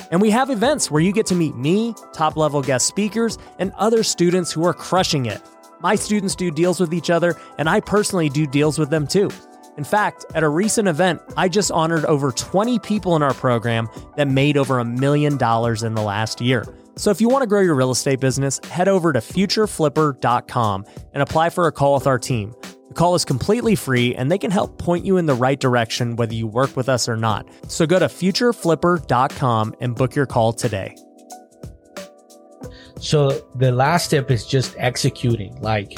And 0.10 0.22
we 0.22 0.30
have 0.30 0.50
events 0.50 0.90
where 0.90 1.02
you 1.02 1.12
get 1.12 1.26
to 1.26 1.36
meet 1.36 1.58
me, 1.58 1.96
top 2.14 2.38
level 2.38 2.62
guest 2.62 2.88
speakers, 2.88 3.38
and 3.60 3.74
other 3.74 4.04
students 4.04 4.54
who 4.54 4.64
are 4.66 4.74
crushing 4.74 5.26
it. 5.26 5.42
My 5.82 5.96
students 5.96 6.36
do 6.36 6.50
deals 6.50 6.80
with 6.80 6.94
each 6.94 7.10
other, 7.10 7.36
and 7.58 7.70
I 7.70 7.82
personally 7.82 8.30
do 8.30 8.48
deals 8.48 8.80
with 8.80 8.90
them 8.90 9.06
too. 9.06 9.30
In 9.78 9.84
fact, 9.84 10.26
at 10.36 10.44
a 10.44 10.50
recent 10.50 10.88
event, 10.88 11.22
I 11.38 11.48
just 11.48 11.72
honored 11.72 12.06
over 12.06 12.32
20 12.32 12.80
people 12.80 13.16
in 13.16 13.24
our 13.24 13.34
program 13.34 13.88
that 14.18 14.28
made 14.28 14.58
over 14.58 14.80
a 14.80 14.86
million 14.86 15.38
dollars 15.38 15.84
in 15.84 15.94
the 15.94 16.02
last 16.02 16.42
year. 16.42 16.66
So 16.98 17.12
if 17.12 17.22
you 17.22 17.30
want 17.30 17.44
to 17.44 17.48
grow 17.48 17.62
your 17.62 17.76
real 17.76 17.92
estate 17.92 18.20
business, 18.20 18.60
head 18.66 18.90
over 18.90 19.14
to 19.14 19.20
futureflipper.com 19.20 20.86
and 21.14 21.24
apply 21.24 21.50
for 21.50 21.68
a 21.68 21.72
call 21.72 21.94
with 21.94 22.08
our 22.08 22.20
team. 22.20 22.54
The 22.90 22.94
call 22.94 23.16
is 23.16 23.24
completely 23.24 23.76
free 23.76 24.16
and 24.16 24.30
they 24.30 24.38
can 24.38 24.52
help 24.52 24.78
point 24.80 25.06
you 25.06 25.16
in 25.16 25.26
the 25.26 25.34
right 25.34 25.60
direction 25.60 26.18
whether 26.18 26.34
you 26.34 26.46
work 26.46 26.76
with 26.76 26.90
us 26.90 27.08
or 27.08 27.16
not. 27.16 27.48
So 27.70 27.86
go 27.86 28.00
to 28.00 28.08
futureflipper.com 28.08 29.76
and 29.80 29.96
book 29.96 30.14
your 30.14 30.26
call 30.26 30.52
today. 30.52 30.96
So 33.00 33.30
the 33.56 33.72
last 33.72 34.06
step 34.06 34.30
is 34.30 34.46
just 34.46 34.76
executing, 34.78 35.56
like 35.62 35.98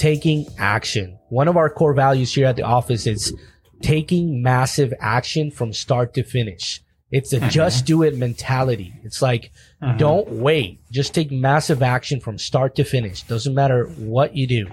taking 0.00 0.46
action 0.58 1.18
one 1.30 1.46
of 1.48 1.56
our 1.56 1.70
core 1.70 1.94
values 1.94 2.34
here 2.34 2.46
at 2.46 2.56
the 2.56 2.62
office 2.62 3.06
is 3.06 3.32
taking 3.80 4.42
massive 4.42 4.92
action 5.00 5.50
from 5.50 5.72
start 5.72 6.12
to 6.14 6.22
finish. 6.22 6.82
It's 7.10 7.32
a 7.32 7.38
mm-hmm. 7.38 7.48
just 7.48 7.86
do 7.86 8.02
it 8.02 8.16
mentality. 8.16 8.92
It's 9.02 9.22
like, 9.22 9.52
mm-hmm. 9.82 9.96
don't 9.96 10.28
wait. 10.28 10.80
Just 10.90 11.14
take 11.14 11.32
massive 11.32 11.82
action 11.82 12.20
from 12.20 12.36
start 12.36 12.76
to 12.76 12.84
finish. 12.84 13.22
Doesn't 13.22 13.54
matter 13.54 13.86
what 13.96 14.36
you 14.36 14.46
do. 14.46 14.66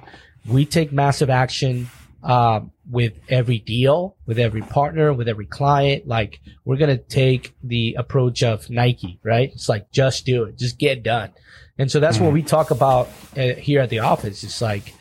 We 0.47 0.65
take 0.65 0.91
massive 0.91 1.29
action, 1.29 1.89
uh, 2.23 2.61
with 2.89 3.13
every 3.29 3.59
deal, 3.59 4.15
with 4.25 4.39
every 4.39 4.61
partner, 4.61 5.13
with 5.13 5.27
every 5.27 5.45
client. 5.45 6.07
Like 6.07 6.41
we're 6.65 6.77
going 6.77 6.95
to 6.95 7.03
take 7.03 7.55
the 7.63 7.95
approach 7.97 8.43
of 8.43 8.69
Nike, 8.69 9.19
right? 9.23 9.51
It's 9.53 9.69
like, 9.69 9.91
just 9.91 10.25
do 10.25 10.43
it. 10.43 10.57
Just 10.57 10.77
get 10.77 11.03
done. 11.03 11.31
And 11.77 11.91
so 11.91 11.99
that's 11.99 12.17
mm-hmm. 12.17 12.25
what 12.25 12.33
we 12.33 12.41
talk 12.41 12.71
about 12.71 13.09
uh, 13.35 13.53
here 13.53 13.81
at 13.81 13.89
the 13.89 13.99
office. 13.99 14.43
It's 14.43 14.61
like, 14.61 14.93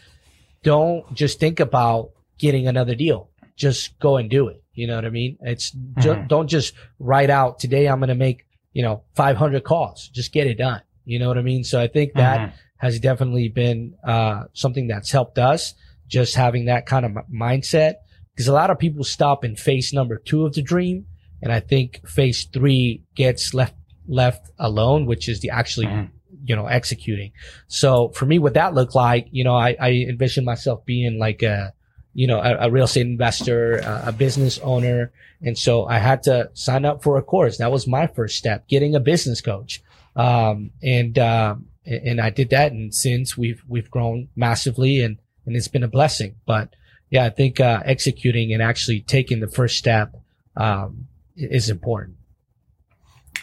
don't 0.66 1.14
just 1.14 1.38
think 1.38 1.60
about 1.60 2.10
getting 2.38 2.66
another 2.66 2.96
deal. 2.96 3.30
Just 3.54 3.96
go 4.00 4.16
and 4.16 4.28
do 4.28 4.48
it. 4.48 4.64
You 4.74 4.88
know 4.88 4.96
what 4.96 5.04
I 5.04 5.10
mean? 5.10 5.38
It's 5.40 5.70
mm-hmm. 5.70 6.00
ju- 6.00 6.24
don't 6.26 6.48
just 6.48 6.74
write 6.98 7.30
out 7.30 7.60
today. 7.60 7.86
I'm 7.86 8.00
going 8.00 8.08
to 8.08 8.16
make, 8.16 8.44
you 8.72 8.82
know, 8.82 9.04
500 9.14 9.62
calls. 9.62 10.08
Just 10.08 10.32
get 10.32 10.48
it 10.48 10.58
done. 10.58 10.82
You 11.04 11.20
know 11.20 11.28
what 11.28 11.38
I 11.38 11.42
mean? 11.42 11.62
So 11.62 11.80
I 11.80 11.86
think 11.86 12.14
that 12.14 12.40
mm-hmm. 12.40 12.56
has 12.78 12.98
definitely 12.98 13.48
been, 13.48 13.94
uh, 14.02 14.44
something 14.54 14.88
that's 14.88 15.12
helped 15.12 15.38
us 15.38 15.74
just 16.08 16.34
having 16.34 16.64
that 16.64 16.84
kind 16.84 17.06
of 17.06 17.12
mindset 17.32 17.94
because 18.34 18.48
a 18.48 18.52
lot 18.52 18.70
of 18.70 18.78
people 18.78 19.04
stop 19.04 19.44
in 19.44 19.54
phase 19.54 19.92
number 19.92 20.18
two 20.18 20.44
of 20.44 20.54
the 20.54 20.62
dream. 20.62 21.06
And 21.42 21.52
I 21.52 21.60
think 21.60 22.00
phase 22.08 22.48
three 22.52 23.04
gets 23.14 23.54
left, 23.54 23.76
left 24.08 24.50
alone, 24.58 25.06
which 25.06 25.28
is 25.28 25.38
the 25.40 25.50
actually 25.50 25.86
mm-hmm 25.86 26.15
you 26.46 26.54
know, 26.54 26.66
executing. 26.66 27.32
So 27.66 28.10
for 28.10 28.24
me, 28.26 28.38
what 28.38 28.54
that 28.54 28.74
looked 28.74 28.94
like, 28.94 29.26
you 29.30 29.44
know, 29.44 29.54
I, 29.54 29.76
I 29.80 29.90
envision 30.08 30.44
myself 30.44 30.84
being 30.84 31.18
like 31.18 31.42
a, 31.42 31.72
you 32.14 32.26
know, 32.26 32.40
a, 32.40 32.66
a 32.66 32.70
real 32.70 32.84
estate 32.84 33.06
investor, 33.06 33.78
a, 33.78 34.04
a 34.06 34.12
business 34.12 34.58
owner. 34.60 35.12
And 35.42 35.58
so 35.58 35.86
I 35.86 35.98
had 35.98 36.22
to 36.22 36.50
sign 36.54 36.84
up 36.84 37.02
for 37.02 37.18
a 37.18 37.22
course. 37.22 37.58
That 37.58 37.72
was 37.72 37.86
my 37.86 38.06
first 38.06 38.38
step, 38.38 38.68
getting 38.68 38.94
a 38.94 39.00
business 39.00 39.40
coach. 39.40 39.82
Um, 40.14 40.70
and, 40.82 41.18
um, 41.18 41.66
and 41.84 42.20
I 42.20 42.30
did 42.30 42.50
that. 42.50 42.72
And 42.72 42.94
since 42.94 43.36
we've, 43.36 43.62
we've 43.68 43.90
grown 43.90 44.28
massively 44.34 45.00
and, 45.00 45.18
and 45.44 45.56
it's 45.56 45.68
been 45.68 45.82
a 45.82 45.88
blessing. 45.88 46.36
But 46.46 46.70
yeah, 47.10 47.24
I 47.24 47.30
think, 47.30 47.60
uh, 47.60 47.82
executing 47.84 48.52
and 48.52 48.62
actually 48.62 49.00
taking 49.00 49.40
the 49.40 49.48
first 49.48 49.76
step, 49.76 50.14
um, 50.56 51.08
is 51.36 51.68
important. 51.68 52.16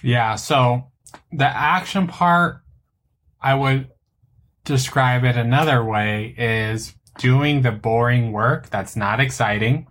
Yeah. 0.01 0.35
So 0.35 0.91
the 1.31 1.45
action 1.45 2.07
part 2.07 2.62
I 3.43 3.55
would 3.55 3.89
describe 4.63 5.25
it 5.25 5.35
another 5.35 5.83
way 5.83 6.33
is 6.37 6.95
doing 7.19 7.61
the 7.61 7.71
boring 7.71 8.31
work 8.31 8.69
that's 8.69 8.95
not 8.95 9.19
exciting. 9.19 9.87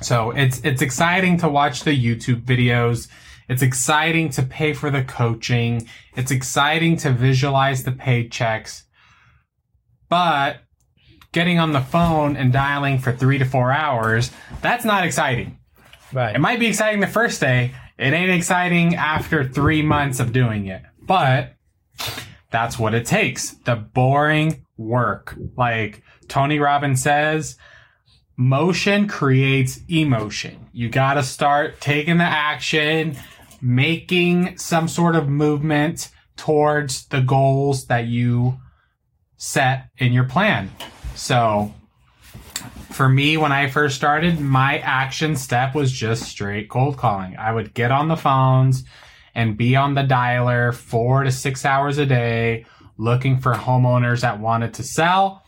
So 0.00 0.32
it's 0.32 0.60
it's 0.64 0.82
exciting 0.82 1.38
to 1.38 1.48
watch 1.48 1.84
the 1.84 1.96
YouTube 1.96 2.44
videos. 2.44 3.08
It's 3.48 3.62
exciting 3.62 4.30
to 4.30 4.42
pay 4.42 4.72
for 4.72 4.90
the 4.90 5.04
coaching. 5.04 5.86
It's 6.16 6.30
exciting 6.30 6.96
to 6.98 7.12
visualize 7.12 7.84
the 7.84 7.92
paychecks. 7.92 8.82
But 10.08 10.58
getting 11.32 11.58
on 11.58 11.72
the 11.72 11.80
phone 11.80 12.36
and 12.36 12.52
dialing 12.52 12.98
for 12.98 13.12
3 13.12 13.38
to 13.38 13.44
4 13.44 13.72
hours, 13.72 14.30
that's 14.60 14.84
not 14.84 15.04
exciting. 15.04 15.58
Right. 16.12 16.34
It 16.34 16.40
might 16.40 16.60
be 16.60 16.66
exciting 16.66 17.00
the 17.00 17.06
first 17.06 17.40
day. 17.40 17.72
It 17.98 18.12
ain't 18.12 18.30
exciting 18.30 18.96
after 18.96 19.46
3 19.48 19.82
months 19.82 20.20
of 20.20 20.32
doing 20.32 20.66
it. 20.66 20.82
But 21.02 21.54
that's 22.52 22.78
what 22.78 22.94
it 22.94 23.06
takes. 23.06 23.50
The 23.64 23.76
boring 23.76 24.64
work. 24.76 25.34
Like 25.56 26.02
Tony 26.28 26.58
Robbins 26.58 27.02
says, 27.02 27.56
motion 28.36 29.08
creates 29.08 29.80
emotion. 29.88 30.68
You 30.72 30.88
got 30.88 31.14
to 31.14 31.22
start 31.22 31.80
taking 31.80 32.18
the 32.18 32.24
action, 32.24 33.16
making 33.60 34.58
some 34.58 34.88
sort 34.88 35.16
of 35.16 35.28
movement 35.28 36.10
towards 36.36 37.06
the 37.08 37.20
goals 37.20 37.86
that 37.86 38.06
you 38.06 38.58
set 39.36 39.88
in 39.98 40.12
your 40.12 40.24
plan. 40.24 40.70
So, 41.14 41.74
for 42.90 43.08
me, 43.08 43.36
when 43.36 43.52
I 43.52 43.68
first 43.68 43.96
started, 43.96 44.40
my 44.40 44.78
action 44.78 45.36
step 45.36 45.74
was 45.74 45.90
just 45.90 46.24
straight 46.24 46.68
cold 46.68 46.96
calling. 46.96 47.36
I 47.36 47.52
would 47.52 47.74
get 47.74 47.90
on 47.90 48.08
the 48.08 48.16
phones, 48.16 48.84
and 49.34 49.56
be 49.56 49.76
on 49.76 49.94
the 49.94 50.02
dialer 50.02 50.74
four 50.74 51.24
to 51.24 51.32
six 51.32 51.64
hours 51.64 51.98
a 51.98 52.06
day 52.06 52.66
looking 52.98 53.38
for 53.38 53.54
homeowners 53.54 54.20
that 54.20 54.40
wanted 54.40 54.74
to 54.74 54.82
sell. 54.82 55.44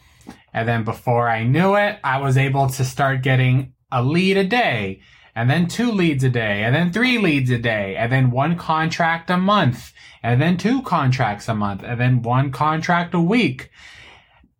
And 0.52 0.68
then 0.68 0.84
before 0.84 1.28
I 1.28 1.44
knew 1.44 1.76
it, 1.76 1.98
I 2.02 2.18
was 2.18 2.36
able 2.36 2.68
to 2.68 2.84
start 2.84 3.22
getting 3.22 3.74
a 3.90 4.02
lead 4.02 4.36
a 4.36 4.44
day 4.44 5.00
and 5.34 5.50
then 5.50 5.66
two 5.66 5.90
leads 5.90 6.22
a 6.24 6.30
day 6.30 6.62
and 6.62 6.74
then 6.74 6.92
three 6.92 7.18
leads 7.18 7.50
a 7.50 7.58
day 7.58 7.96
and 7.96 8.10
then 8.10 8.30
one 8.30 8.56
contract 8.56 9.30
a 9.30 9.36
month 9.36 9.92
and 10.22 10.40
then 10.40 10.56
two 10.56 10.82
contracts 10.82 11.48
a 11.48 11.54
month 11.54 11.82
and 11.82 12.00
then 12.00 12.22
one 12.22 12.50
contract 12.52 13.14
a 13.14 13.20
week. 13.20 13.70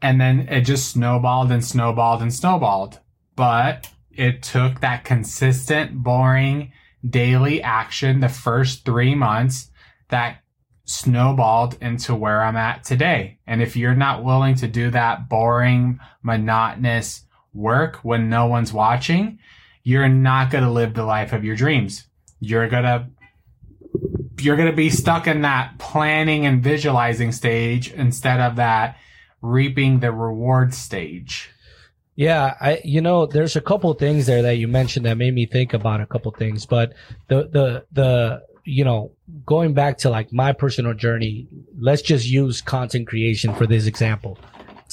And 0.02 0.20
then 0.20 0.48
it 0.50 0.62
just 0.62 0.90
snowballed 0.90 1.50
and 1.50 1.64
snowballed 1.64 2.20
and 2.20 2.34
snowballed. 2.34 2.98
But 3.36 3.90
it 4.12 4.42
took 4.42 4.80
that 4.80 5.04
consistent, 5.04 6.02
boring, 6.02 6.72
daily 7.08 7.62
action 7.62 8.20
the 8.20 8.28
first 8.28 8.84
three 8.84 9.14
months 9.14 9.70
that 10.08 10.38
snowballed 10.84 11.76
into 11.80 12.14
where 12.14 12.42
I'm 12.42 12.56
at 12.56 12.84
today. 12.84 13.38
And 13.46 13.62
if 13.62 13.76
you're 13.76 13.94
not 13.94 14.24
willing 14.24 14.54
to 14.56 14.68
do 14.68 14.90
that 14.90 15.28
boring, 15.28 15.98
monotonous 16.22 17.24
work 17.52 17.96
when 17.96 18.28
no 18.28 18.46
one's 18.46 18.72
watching, 18.72 19.38
you're 19.82 20.08
not 20.08 20.50
going 20.50 20.64
to 20.64 20.70
live 20.70 20.94
the 20.94 21.04
life 21.04 21.32
of 21.32 21.44
your 21.44 21.56
dreams. 21.56 22.06
You're 22.40 22.68
going 22.68 22.84
to 22.84 23.06
you're 24.40 24.56
going 24.56 24.70
to 24.70 24.76
be 24.76 24.90
stuck 24.90 25.26
in 25.26 25.42
that 25.42 25.78
planning 25.78 26.44
and 26.44 26.62
visualizing 26.62 27.32
stage 27.32 27.92
instead 27.92 28.40
of 28.40 28.56
that 28.56 28.98
reaping 29.40 30.00
the 30.00 30.10
reward 30.10 30.74
stage. 30.74 31.50
Yeah, 32.16 32.54
I 32.60 32.80
you 32.84 33.00
know, 33.00 33.26
there's 33.26 33.56
a 33.56 33.60
couple 33.60 33.92
things 33.94 34.26
there 34.26 34.42
that 34.42 34.56
you 34.56 34.68
mentioned 34.68 35.06
that 35.06 35.16
made 35.16 35.34
me 35.34 35.46
think 35.46 35.74
about 35.74 36.00
a 36.00 36.06
couple 36.06 36.30
things, 36.32 36.64
but 36.64 36.92
the 37.28 37.48
the 37.48 37.84
the 37.92 38.42
you 38.64 38.84
know, 38.84 39.12
going 39.44 39.74
back 39.74 39.98
to 39.98 40.10
like 40.10 40.32
my 40.32 40.52
personal 40.52 40.94
journey, 40.94 41.46
let's 41.78 42.02
just 42.02 42.26
use 42.26 42.62
content 42.62 43.06
creation 43.06 43.54
for 43.54 43.66
this 43.66 43.86
example. 43.86 44.38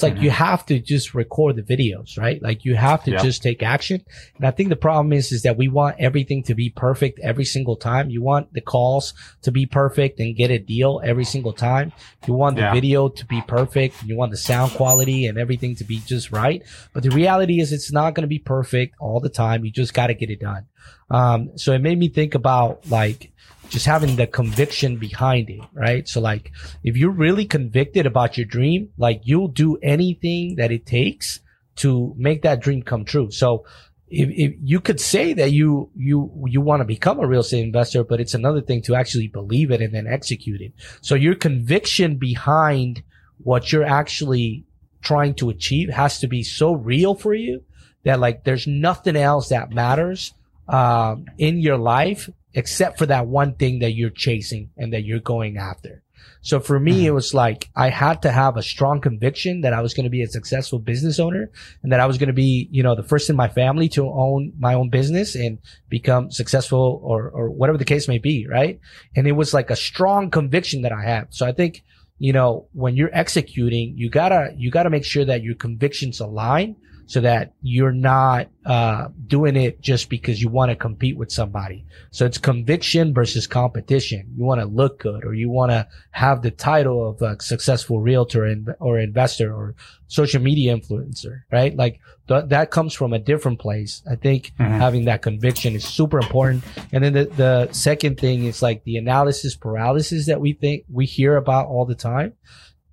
It's 0.02 0.04
like 0.04 0.16
mm-hmm. 0.16 0.24
you 0.24 0.32
have 0.32 0.66
to 0.66 0.80
just 0.80 1.14
record 1.14 1.58
the 1.58 1.62
videos, 1.62 2.18
right? 2.18 2.42
Like 2.42 2.66
you 2.66 2.76
have 2.76 3.04
to 3.04 3.12
yeah. 3.12 3.22
just 3.22 3.44
take 3.44 3.62
action. 3.62 4.04
And 4.36 4.48
I 4.48 4.50
think 4.50 4.70
the 4.70 4.76
problem 4.76 5.14
is, 5.14 5.32
is 5.32 5.44
that 5.44 5.58
we 5.58 5.68
want 5.68 5.98
everything 6.00 6.42
to 6.46 6.56
be 6.56 6.72
perfect 6.72 7.20
every 7.20 7.46
single 7.46 7.76
time. 7.76 8.10
You 8.10 8.24
want 8.24 8.52
the 8.52 8.62
calls 8.62 9.14
to 9.44 9.52
be 9.52 9.68
perfect 9.68 10.20
and 10.20 10.36
get 10.36 10.50
a 10.50 10.58
deal 10.58 11.02
every 11.04 11.24
single 11.24 11.54
time. 11.54 11.92
You 12.26 12.34
want 12.34 12.56
the 12.56 12.64
yeah. 12.64 12.74
video 12.74 13.10
to 13.10 13.26
be 13.28 13.44
perfect. 13.48 14.02
You 14.02 14.18
want 14.18 14.32
the 14.32 14.38
sound 14.38 14.72
quality 14.72 15.28
and 15.28 15.38
everything 15.38 15.76
to 15.76 15.84
be 15.84 16.00
just 16.00 16.32
right. 16.32 16.64
But 16.94 17.04
the 17.04 17.12
reality 17.12 17.60
is 17.62 17.72
it's 17.72 17.92
not 17.92 18.16
going 18.16 18.24
to 18.24 18.28
be 18.28 18.40
perfect 18.40 18.96
all 19.00 19.20
the 19.20 19.30
time. 19.30 19.64
You 19.66 19.70
just 19.70 19.94
got 19.94 20.08
to 20.08 20.16
get 20.16 20.32
it 20.32 20.40
done. 20.40 20.66
Um, 21.12 21.52
so 21.60 21.74
it 21.74 21.80
made 21.80 22.00
me 22.00 22.10
think 22.10 22.34
about 22.34 22.90
like, 22.90 23.32
just 23.72 23.86
having 23.86 24.18
the 24.18 24.28
conviction 24.28 24.98
behind 24.98 25.50
it, 25.50 25.62
right? 25.74 26.08
So 26.08 26.20
like, 26.20 26.52
if 26.84 26.98
you're 26.98 27.10
really 27.10 27.46
convicted 27.46 28.06
about 28.06 28.38
your 28.38 28.46
dream, 28.46 28.90
like 28.98 29.22
you'll 29.24 29.48
do 29.48 29.78
anything 29.78 30.56
that 30.58 30.72
it 30.72 30.86
takes 30.86 31.40
to 31.78 32.14
make 32.18 32.42
that 32.42 32.62
dream 32.62 32.84
come 32.84 33.06
true. 33.06 33.32
So 33.32 33.66
if, 34.10 34.30
if 34.30 34.56
you 34.62 34.82
could 34.82 35.00
say 35.00 35.32
that 35.34 35.52
you, 35.52 35.90
you, 35.96 36.44
you 36.48 36.60
want 36.60 36.82
to 36.82 36.86
become 36.86 37.22
a 37.22 37.28
real 37.28 37.40
estate 37.40 37.64
investor, 37.64 38.04
but 38.04 38.20
it's 38.20 38.34
another 38.34 38.60
thing 38.60 38.82
to 38.84 38.96
actually 38.96 39.30
believe 39.30 39.72
it 39.72 39.82
and 39.82 39.96
then 39.96 40.06
execute 40.06 40.60
it. 40.60 40.74
So 41.00 41.16
your 41.16 41.36
conviction 41.36 42.18
behind 42.18 43.04
what 43.38 43.72
you're 43.72 43.86
actually 43.86 44.66
trying 45.02 45.34
to 45.36 45.50
achieve 45.50 45.90
has 45.90 46.20
to 46.20 46.28
be 46.28 46.44
so 46.44 46.74
real 46.74 47.16
for 47.16 47.34
you 47.34 47.64
that 48.04 48.20
like 48.20 48.44
there's 48.44 48.68
nothing 48.68 49.16
else 49.16 49.48
that 49.48 49.72
matters 49.72 50.34
um, 50.68 51.26
in 51.38 51.60
your 51.60 51.78
life 51.78 52.30
except 52.54 52.98
for 52.98 53.06
that 53.06 53.28
one 53.28 53.56
thing 53.56 53.80
that 53.80 53.92
you're 53.92 54.10
chasing 54.10 54.70
and 54.78 54.94
that 54.94 55.04
you're 55.04 55.20
going 55.20 55.58
after. 55.58 56.04
So 56.44 56.60
for 56.60 56.80
me, 56.80 56.92
mm-hmm. 56.94 57.06
it 57.06 57.14
was 57.14 57.34
like 57.34 57.70
I 57.76 57.90
had 57.90 58.24
to 58.24 58.32
have 58.32 58.58
a 58.58 58.64
strong 58.64 59.00
conviction 59.00 59.62
that 59.62 59.74
I 59.74 59.82
was 59.82 59.94
going 59.94 60.06
to 60.06 60.10
be 60.10 60.24
a 60.24 60.28
successful 60.28 60.80
business 60.80 61.20
owner 61.20 61.52
and 61.84 61.92
that 61.92 62.00
I 62.00 62.08
was 62.08 62.18
going 62.18 62.28
to 62.28 62.34
be, 62.34 62.68
you 62.72 62.82
know, 62.82 62.96
the 62.96 63.04
first 63.04 63.30
in 63.30 63.36
my 63.36 63.48
family 63.48 63.88
to 63.90 64.10
own 64.10 64.54
my 64.58 64.74
own 64.74 64.90
business 64.90 65.36
and 65.36 65.60
become 65.88 66.32
successful 66.32 67.00
or, 67.04 67.30
or 67.30 67.50
whatever 67.52 67.78
the 67.78 67.86
case 67.86 68.08
may 68.08 68.18
be. 68.18 68.48
Right. 68.48 68.80
And 69.16 69.28
it 69.28 69.34
was 69.34 69.54
like 69.54 69.70
a 69.70 69.76
strong 69.76 70.32
conviction 70.32 70.82
that 70.82 70.92
I 70.92 71.04
had. 71.04 71.28
So 71.30 71.46
I 71.46 71.52
think, 71.52 71.84
you 72.18 72.34
know, 72.34 72.68
when 72.74 72.96
you're 72.96 73.14
executing, 73.14 73.94
you 73.96 74.10
gotta, 74.10 74.54
you 74.58 74.72
gotta 74.72 74.90
make 74.90 75.06
sure 75.06 75.26
that 75.26 75.44
your 75.44 75.56
convictions 75.56 76.20
align 76.20 76.76
so 77.06 77.22
that 77.22 77.54
you're 77.62 77.92
not 77.92 78.48
uh, 78.66 79.08
doing 79.28 79.56
it 79.56 79.82
just 79.82 80.10
because 80.10 80.42
you 80.42 80.50
want 80.50 80.70
to 80.70 80.76
compete 80.76 81.18
with 81.18 81.32
somebody. 81.32 81.86
So 82.12 82.26
it's 82.26 82.38
conviction 82.38 83.14
versus 83.14 83.48
competition. 83.48 84.34
You 84.38 84.44
want 84.44 84.62
to 84.62 84.68
look 84.68 85.00
good 85.00 85.26
or 85.26 85.34
you 85.34 85.50
want 85.50 85.72
to 85.72 85.88
have 86.12 86.42
the 86.42 86.52
title 86.52 87.10
of 87.10 87.22
a 87.22 87.42
successful 87.42 88.00
realtor 88.00 88.46
in, 88.46 88.68
or 88.80 89.00
investor 89.00 89.54
or 89.54 89.76
social 90.08 90.42
media 90.42 90.76
influencer, 90.78 91.42
right? 91.52 91.76
Like 91.76 92.00
th- 92.28 92.46
that 92.48 92.72
comes 92.72 92.94
from 92.94 93.14
a 93.14 93.20
different 93.20 93.60
place. 93.60 94.04
I 94.10 94.16
think 94.16 94.54
mm-hmm. 94.60 94.74
having 94.74 95.06
that 95.06 95.22
conviction 95.22 95.76
is 95.76 95.84
super 95.84 96.20
important. 96.20 96.64
And 96.92 97.04
then 97.04 97.14
the, 97.14 97.26
the 97.26 97.74
second 97.74 98.20
thing 98.20 98.46
is 98.46 98.62
like 98.62 98.84
the 98.84 98.98
analysis 98.98 99.56
paralysis 99.56 100.28
that 100.28 100.42
we 100.42 100.54
think 100.54 100.86
we 100.90 101.06
hear 101.06 101.36
about 101.38 101.68
all 101.68 101.86
the 101.86 101.96
time 101.96 102.34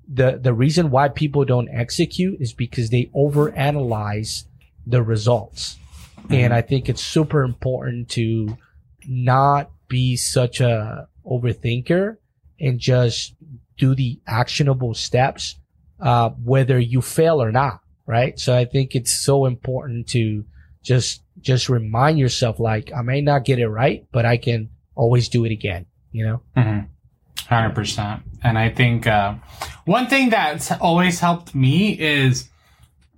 the 0.09 0.38
the 0.43 0.55
reason 0.55 0.91
why 0.91 1.09
people 1.09 1.45
don't 1.45 1.69
execute 1.69 2.41
is 2.41 2.53
because 2.53 2.91
they 2.91 3.11
overanalyze 3.15 4.45
the 4.87 5.03
results. 5.03 5.77
Mm-hmm. 6.21 6.35
And 6.35 6.55
I 6.55 6.62
think 6.62 6.88
it's 6.88 7.05
super 7.05 7.43
important 7.43 8.09
to 8.11 8.57
not 9.07 9.71
be 9.88 10.16
such 10.16 10.61
a 10.61 11.09
overthinker 11.25 12.16
and 12.61 12.79
just 12.79 13.35
do 13.77 13.94
the 13.94 14.21
actionable 14.27 14.94
steps, 14.94 15.57
uh, 16.01 16.31
whether 16.31 16.79
you 16.79 17.03
fail 17.03 17.42
or 17.42 17.53
not. 17.53 17.81
Right. 18.07 18.38
So 18.40 18.57
I 18.57 18.64
think 18.64 18.94
it's 18.94 19.12
so 19.12 19.44
important 19.44 20.09
to 20.09 20.44
just, 20.83 21.23
just 21.40 21.68
remind 21.68 22.18
yourself, 22.18 22.59
like, 22.59 22.90
I 22.97 23.03
may 23.03 23.21
not 23.21 23.44
get 23.44 23.59
it 23.59 23.68
right, 23.68 24.07
but 24.11 24.25
I 24.25 24.38
can 24.38 24.71
always 24.94 25.29
do 25.29 25.44
it 25.44 25.53
again, 25.53 25.85
you 26.11 26.25
know? 26.25 26.42
Mm-hmm. 26.57 26.87
Hundred 27.55 27.75
percent. 27.75 28.23
And 28.42 28.59
I 28.59 28.71
think 28.71 29.07
uh, 29.07 29.35
one 29.88 30.07
thing 30.07 30.29
that's 30.29 30.70
always 30.70 31.18
helped 31.18 31.55
me 31.55 31.98
is 31.98 32.51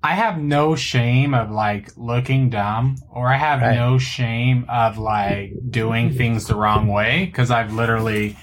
I 0.05 0.15
have 0.15 0.39
no 0.39 0.77
shame 0.77 1.35
of 1.35 1.51
like 1.51 1.91
looking 1.97 2.49
dumb, 2.49 2.97
or 3.11 3.27
I 3.29 3.37
have 3.37 3.61
right. 3.61 3.75
no 3.75 3.99
shame 3.99 4.65
of 4.69 4.97
like 4.97 5.53
doing 5.69 6.15
things 6.15 6.47
the 6.47 6.55
wrong 6.55 6.87
way 6.87 7.27
because 7.27 7.51
I've 7.51 7.73
literally 7.75 8.37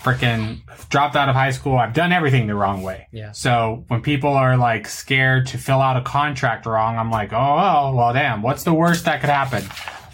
freaking 0.00 0.60
dropped 0.88 1.16
out 1.16 1.28
of 1.28 1.34
high 1.34 1.50
school. 1.50 1.76
I've 1.76 1.92
done 1.92 2.12
everything 2.12 2.46
the 2.46 2.54
wrong 2.54 2.82
way. 2.82 3.08
Yeah. 3.10 3.32
So 3.32 3.84
when 3.88 4.00
people 4.00 4.30
are 4.30 4.56
like 4.56 4.86
scared 4.86 5.48
to 5.48 5.58
fill 5.58 5.80
out 5.80 5.96
a 5.96 6.02
contract 6.02 6.66
wrong, 6.66 6.96
I'm 6.96 7.10
like, 7.10 7.32
oh, 7.32 7.56
well, 7.56 7.94
well, 7.94 8.12
damn, 8.12 8.42
what's 8.42 8.62
the 8.62 8.72
worst 8.72 9.04
that 9.06 9.20
could 9.20 9.30
happen? 9.30 9.64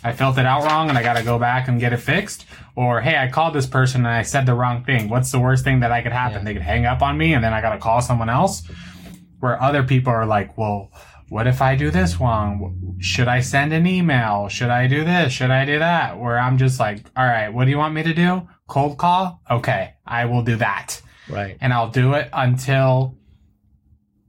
I 0.04 0.12
filled 0.12 0.38
it 0.38 0.46
out 0.46 0.64
wrong 0.64 0.88
and 0.88 0.98
I 0.98 1.02
got 1.02 1.16
to 1.16 1.22
go 1.22 1.38
back 1.38 1.68
and 1.68 1.78
get 1.78 1.92
it 1.92 1.98
fixed. 1.98 2.46
Or, 2.74 3.00
hey, 3.00 3.16
I 3.16 3.28
called 3.28 3.54
this 3.54 3.66
person 3.66 4.00
and 4.06 4.14
I 4.14 4.22
said 4.22 4.46
the 4.46 4.54
wrong 4.54 4.84
thing. 4.84 5.08
What's 5.08 5.30
the 5.30 5.38
worst 5.38 5.64
thing 5.64 5.80
that 5.80 5.92
I 5.92 6.02
could 6.02 6.12
happen? 6.12 6.38
Yeah. 6.38 6.44
They 6.44 6.52
could 6.54 6.62
hang 6.62 6.86
up 6.86 7.02
on 7.02 7.16
me 7.16 7.34
and 7.34 7.44
then 7.44 7.52
I 7.52 7.60
got 7.60 7.74
to 7.74 7.78
call 7.78 8.00
someone 8.00 8.28
else. 8.28 8.62
Where 9.40 9.60
other 9.60 9.82
people 9.82 10.12
are 10.12 10.26
like, 10.26 10.56
well, 10.56 10.90
what 11.28 11.46
if 11.46 11.62
I 11.62 11.76
do 11.76 11.90
this 11.90 12.20
wrong? 12.20 12.96
Should 13.00 13.26
I 13.26 13.40
send 13.40 13.72
an 13.72 13.86
email? 13.86 14.48
Should 14.48 14.70
I 14.70 14.86
do 14.86 15.04
this? 15.04 15.32
Should 15.32 15.50
I 15.50 15.64
do 15.64 15.78
that? 15.78 16.18
Where 16.18 16.38
I'm 16.38 16.58
just 16.58 16.78
like, 16.78 17.04
all 17.16 17.24
right, 17.24 17.48
what 17.48 17.64
do 17.64 17.70
you 17.70 17.78
want 17.78 17.94
me 17.94 18.02
to 18.02 18.14
do? 18.14 18.48
Cold 18.68 18.98
call? 18.98 19.40
Okay, 19.50 19.94
I 20.06 20.26
will 20.26 20.42
do 20.42 20.56
that. 20.56 21.00
Right. 21.28 21.56
And 21.60 21.72
I'll 21.72 21.90
do 21.90 22.14
it 22.14 22.28
until 22.32 23.16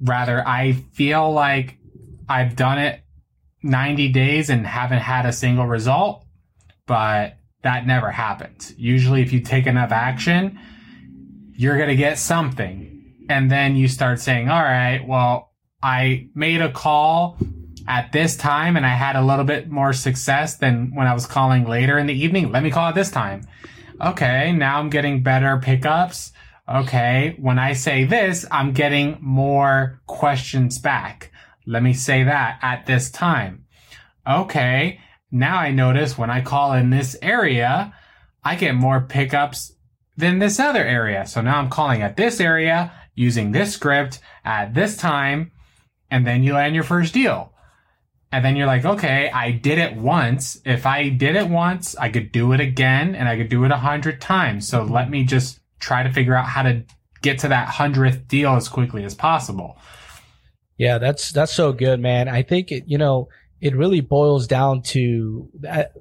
rather 0.01 0.47
I 0.47 0.73
feel 0.93 1.31
like 1.31 1.77
I've 2.27 2.55
done 2.55 2.79
it 2.79 3.02
90 3.63 4.09
days 4.09 4.49
and 4.49 4.67
haven't 4.67 4.99
had 4.99 5.25
a 5.25 5.33
single 5.33 5.65
result, 5.65 6.25
but 6.85 7.37
that 7.63 7.87
never 7.87 8.11
happens. 8.11 8.73
Usually, 8.77 9.21
if 9.21 9.31
you 9.31 9.39
take 9.39 9.65
enough 9.65 9.91
action, 9.91 10.59
you're 11.55 11.77
going 11.77 11.89
to 11.89 11.95
get 11.95 12.17
something. 12.19 12.89
And 13.29 13.49
then 13.49 13.75
you 13.75 13.87
start 13.87 14.19
saying, 14.19 14.49
all 14.49 14.61
right, 14.61 15.07
well, 15.07 15.53
I 15.81 16.29
made 16.35 16.61
a 16.61 16.71
call 16.71 17.37
at 17.87 18.11
this 18.11 18.35
time 18.37 18.77
and 18.77 18.85
I 18.85 18.95
had 18.95 19.15
a 19.15 19.21
little 19.21 19.45
bit 19.45 19.69
more 19.69 19.93
success 19.93 20.57
than 20.57 20.91
when 20.93 21.07
I 21.07 21.13
was 21.13 21.25
calling 21.25 21.65
later 21.65 21.97
in 21.97 22.07
the 22.07 22.13
evening. 22.13 22.51
Let 22.51 22.63
me 22.63 22.71
call 22.71 22.89
it 22.89 22.95
this 22.95 23.11
time. 23.11 23.47
Okay, 24.01 24.51
now 24.51 24.79
I'm 24.79 24.89
getting 24.89 25.23
better 25.23 25.57
pickups. 25.57 26.31
Okay, 26.67 27.35
when 27.39 27.59
I 27.59 27.73
say 27.73 28.05
this, 28.05 28.45
I'm 28.49 28.71
getting 28.71 29.17
more 29.21 30.01
questions 30.07 30.79
back. 30.79 31.31
Let 31.65 31.83
me 31.83 31.93
say 31.93 32.23
that 32.23 32.59
at 32.61 32.85
this 32.85 33.09
time. 33.09 33.65
Okay. 34.27 34.99
Now 35.31 35.57
I 35.57 35.71
notice 35.71 36.17
when 36.17 36.29
I 36.29 36.41
call 36.41 36.73
in 36.73 36.89
this 36.89 37.15
area, 37.21 37.93
I 38.43 38.55
get 38.55 38.75
more 38.75 39.01
pickups 39.01 39.73
than 40.15 40.39
this 40.39 40.59
other 40.59 40.83
area. 40.83 41.25
So 41.25 41.41
now 41.41 41.57
I'm 41.57 41.69
calling 41.69 42.01
at 42.01 42.17
this 42.17 42.39
area 42.39 42.91
using 43.15 43.51
this 43.51 43.73
script 43.73 44.19
at 44.45 44.73
this 44.73 44.97
time. 44.97 45.51
And 46.11 46.27
then 46.27 46.43
you 46.43 46.53
land 46.53 46.75
your 46.75 46.83
first 46.83 47.13
deal. 47.13 47.53
And 48.31 48.43
then 48.43 48.55
you're 48.55 48.67
like, 48.67 48.85
okay, 48.85 49.29
I 49.31 49.51
did 49.51 49.77
it 49.77 49.95
once. 49.95 50.59
If 50.65 50.85
I 50.85 51.09
did 51.09 51.35
it 51.35 51.47
once, 51.47 51.95
I 51.95 52.09
could 52.09 52.31
do 52.31 52.51
it 52.51 52.59
again 52.59 53.15
and 53.15 53.29
I 53.29 53.37
could 53.37 53.49
do 53.49 53.63
it 53.63 53.71
a 53.71 53.77
hundred 53.77 54.21
times. 54.21 54.67
So 54.67 54.83
let 54.83 55.09
me 55.09 55.23
just 55.23 55.59
try 55.79 56.03
to 56.03 56.11
figure 56.11 56.35
out 56.35 56.47
how 56.47 56.63
to 56.63 56.83
get 57.21 57.39
to 57.39 57.47
that 57.47 57.67
hundredth 57.67 58.27
deal 58.27 58.55
as 58.55 58.67
quickly 58.67 59.03
as 59.03 59.15
possible. 59.15 59.77
Yeah, 60.77 60.97
that's 60.97 61.31
that's 61.31 61.53
so 61.53 61.71
good, 61.71 61.99
man. 61.99 62.27
I 62.27 62.41
think 62.41 62.71
it, 62.71 62.85
you 62.87 62.97
know, 62.97 63.29
it 63.61 63.75
really 63.75 64.01
boils 64.01 64.47
down 64.47 64.81
to 64.81 65.49
that, 65.61 65.93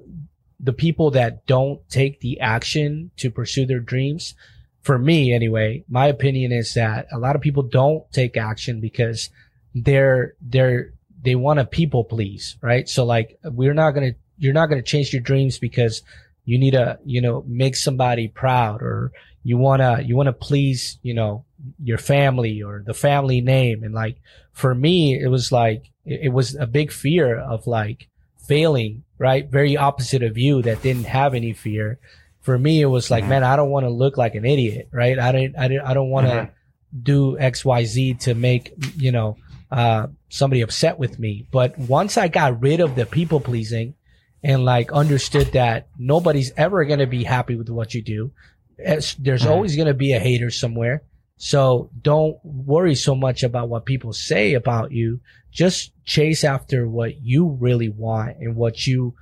the 0.59 0.73
people 0.73 1.11
that 1.11 1.45
don't 1.45 1.87
take 1.89 2.21
the 2.21 2.39
action 2.39 3.11
to 3.17 3.29
pursue 3.29 3.65
their 3.65 3.79
dreams. 3.79 4.33
For 4.81 4.97
me, 4.97 5.33
anyway, 5.33 5.83
my 5.89 6.07
opinion 6.07 6.51
is 6.51 6.73
that 6.73 7.07
a 7.11 7.17
lot 7.17 7.35
of 7.35 7.41
people 7.41 7.63
don't 7.63 8.09
take 8.11 8.37
action 8.37 8.81
because 8.81 9.29
they're, 9.75 10.35
they're, 10.41 10.93
they 11.21 11.35
want 11.35 11.59
to 11.59 11.65
people 11.65 12.03
please, 12.03 12.57
right? 12.61 12.87
So 12.87 13.05
like, 13.05 13.39
we're 13.43 13.73
not 13.73 13.91
to, 13.95 14.15
you're 14.37 14.53
not 14.53 14.67
to 14.69 14.81
change 14.81 15.13
your 15.13 15.21
dreams 15.21 15.57
because 15.57 16.01
you 16.45 16.57
need 16.57 16.71
to, 16.71 16.99
you 17.05 17.21
know, 17.21 17.43
make 17.47 17.75
somebody 17.75 18.27
proud 18.27 18.81
or 18.81 19.11
you 19.43 19.57
want 19.57 19.81
to, 19.81 20.03
you 20.05 20.15
want 20.15 20.27
to 20.27 20.33
please, 20.33 20.97
you 21.01 21.13
know, 21.13 21.45
your 21.83 21.97
family 21.97 22.61
or 22.61 22.83
the 22.85 22.93
family 22.93 23.41
name. 23.41 23.83
And 23.83 23.93
like, 23.93 24.17
for 24.51 24.73
me, 24.75 25.19
it 25.19 25.27
was 25.29 25.51
like, 25.51 25.83
it, 26.05 26.21
it 26.23 26.29
was 26.29 26.55
a 26.55 26.67
big 26.67 26.91
fear 26.91 27.37
of 27.39 27.67
like 27.67 28.07
failing, 28.47 29.03
right? 29.17 29.49
Very 29.49 29.77
opposite 29.77 30.23
of 30.23 30.37
you 30.37 30.61
that 30.63 30.81
didn't 30.81 31.05
have 31.05 31.33
any 31.33 31.53
fear. 31.53 31.99
for 32.41 32.57
me, 32.59 32.81
it 32.81 32.87
was 32.87 33.09
like, 33.09 33.25
man, 33.25 33.41
I 33.41 33.55
don't 33.55 33.69
want 33.69 33.85
to 33.85 33.89
look 33.89 34.17
like 34.17 34.35
an 34.35 34.43
idiot, 34.43 34.89
right? 34.91 35.17
I 35.17 35.31
don't, 35.31 35.55
I 35.57 35.67
don't, 35.69 35.79
I 35.79 35.93
don't 35.93 36.09
want 36.09 36.27
to 36.27 36.33
Mhm. 36.33 36.49
do 37.03 37.39
X, 37.39 37.63
Y, 37.63 37.85
Z 37.85 38.13
to 38.25 38.33
make, 38.35 38.73
you 38.97 39.13
know, 39.13 39.37
uh, 39.71 40.07
somebody 40.27 40.59
upset 40.59 40.99
with 40.99 41.17
me. 41.19 41.47
But 41.51 41.79
once 41.79 42.17
I 42.17 42.27
got 42.27 42.61
rid 42.61 42.81
of 42.81 42.95
the 42.95 43.05
people 43.05 43.39
pleasing 43.39 43.93
and 44.43 44.65
like 44.65 44.91
understood 44.91 45.53
that 45.53 45.87
nobody's 45.97 46.51
ever 46.57 46.83
going 46.83 46.99
to 46.99 47.07
be 47.07 47.23
happy 47.23 47.55
with 47.55 47.69
what 47.69 47.93
you 47.93 48.01
do, 48.01 48.31
it's- 48.77 49.15
there's 49.17 49.43
Mhm. 49.45 49.49
always 49.51 49.77
going 49.77 49.87
to 49.87 49.93
be 49.93 50.11
a 50.11 50.19
hater 50.19 50.51
somewhere. 50.51 51.01
So 51.37 51.89
don't 52.01 52.37
worry 52.43 52.95
so 52.95 53.15
much 53.15 53.43
about 53.43 53.69
what 53.69 53.85
people 53.85 54.13
say 54.13 54.53
about 54.53 54.91
you. 54.91 55.19
Just 55.51 55.91
chase 56.05 56.43
after 56.43 56.87
what 56.87 57.21
you 57.21 57.57
really 57.59 57.89
want 57.89 58.37
and 58.39 58.55
what 58.55 58.87
you 58.87 59.15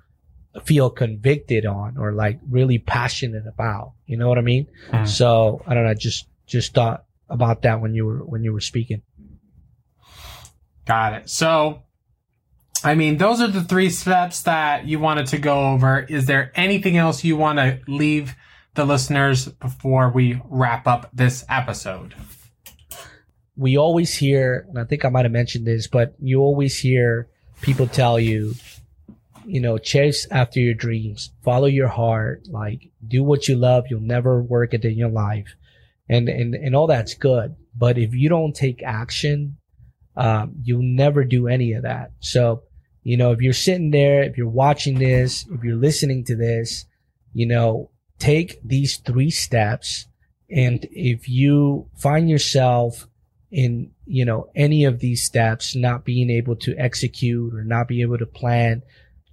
feel 0.64 0.90
convicted 0.90 1.66
on 1.66 1.98
or 1.98 2.12
like 2.12 2.40
really 2.50 2.78
passionate 2.78 3.48
about. 3.48 3.94
You 4.06 4.18
know 4.18 4.28
what 4.28 4.38
I 4.38 4.42
mean? 4.42 4.68
Mhm. 4.92 5.08
So 5.08 5.62
I 5.66 5.74
don't 5.74 5.86
know. 5.86 5.94
Just, 5.94 6.28
just 6.46 6.74
thought 6.74 7.06
about 7.30 7.62
that 7.62 7.82
when 7.82 7.94
you 7.96 8.06
were, 8.06 8.26
when 8.26 8.44
you 8.44 8.52
were 8.54 8.60
speaking. 8.60 9.02
Got 10.86 11.14
it. 11.14 11.30
So, 11.30 11.84
I 12.84 12.96
mean, 12.96 13.18
those 13.18 13.40
are 13.40 13.48
the 13.48 13.64
three 13.64 13.90
steps 13.90 14.42
that 14.44 14.86
you 14.88 15.00
wanted 15.00 15.28
to 15.28 15.38
go 15.38 15.72
over. 15.72 16.00
Is 16.00 16.26
there 16.26 16.52
anything 16.56 16.98
else 16.98 17.24
you 17.24 17.38
want 17.38 17.60
to 17.60 17.80
leave 17.88 18.36
the 18.74 18.86
listeners 18.86 19.48
before 19.48 20.10
we 20.10 20.42
wrap 20.46 20.88
up 20.88 21.10
this 21.14 21.46
episode? 21.50 22.16
we 23.62 23.78
always 23.78 24.16
hear, 24.16 24.66
and 24.70 24.80
I 24.80 24.86
think 24.86 25.06
I 25.06 25.10
might 25.10 25.26
have 25.26 25.32
mentioned 25.32 25.68
this, 25.68 25.88
but 25.88 26.16
you 26.20 26.40
always 26.40 26.80
hear 26.80 27.30
people 27.62 27.86
tell 27.86 28.20
you, 28.20 28.56
you 29.46 29.60
know, 29.60 29.78
chase 29.78 30.28
after 30.32 30.60
your 30.60 30.74
dreams, 30.74 31.32
follow 31.44 31.68
your 31.68 31.88
heart, 31.88 32.48
like 32.50 32.90
do 33.08 33.24
what 33.24 33.48
you 33.48 33.56
love. 33.56 33.86
You'll 33.90 34.02
never 34.02 34.42
work 34.42 34.72
day 34.72 34.90
in 34.90 34.98
your 34.98 35.10
life. 35.10 35.56
And, 36.10 36.28
and, 36.28 36.56
and 36.56 36.76
all 36.76 36.88
that's 36.88 37.14
good. 37.14 37.56
But 37.78 38.00
if 38.00 38.14
you 38.14 38.30
don't 38.30 38.56
take 38.56 38.82
action, 38.84 39.58
um, 40.18 40.54
you'll 40.64 40.82
never 40.82 41.24
do 41.24 41.48
any 41.48 41.74
of 41.74 41.84
that. 41.84 42.12
So, 42.20 42.64
you 43.04 43.16
know, 43.16 43.32
if 43.32 43.42
you're 43.42 43.54
sitting 43.54 43.92
there, 43.92 44.24
if 44.24 44.38
you're 44.38 44.50
watching 44.50 44.98
this, 44.98 45.46
if 45.52 45.64
you're 45.64 45.78
listening 45.78 46.26
to 46.26 46.36
this, 46.36 46.86
you 47.34 47.46
know, 47.46 47.92
take 48.22 48.60
these 48.64 48.98
three 48.98 49.32
steps. 49.32 50.08
And 50.50 50.86
if 50.92 51.28
you 51.28 51.88
find 51.98 52.30
yourself 52.30 53.08
in 53.52 53.92
you 54.06 54.24
know 54.24 54.50
any 54.56 54.86
of 54.86 55.00
these 55.00 55.24
steps 55.24 55.76
not 55.76 56.06
being 56.06 56.30
able 56.30 56.56
to 56.56 56.74
execute 56.78 57.54
or 57.54 57.64
not 57.66 57.86
being 57.90 58.02
able 58.02 58.18
to 58.18 58.26
plan 58.26 58.82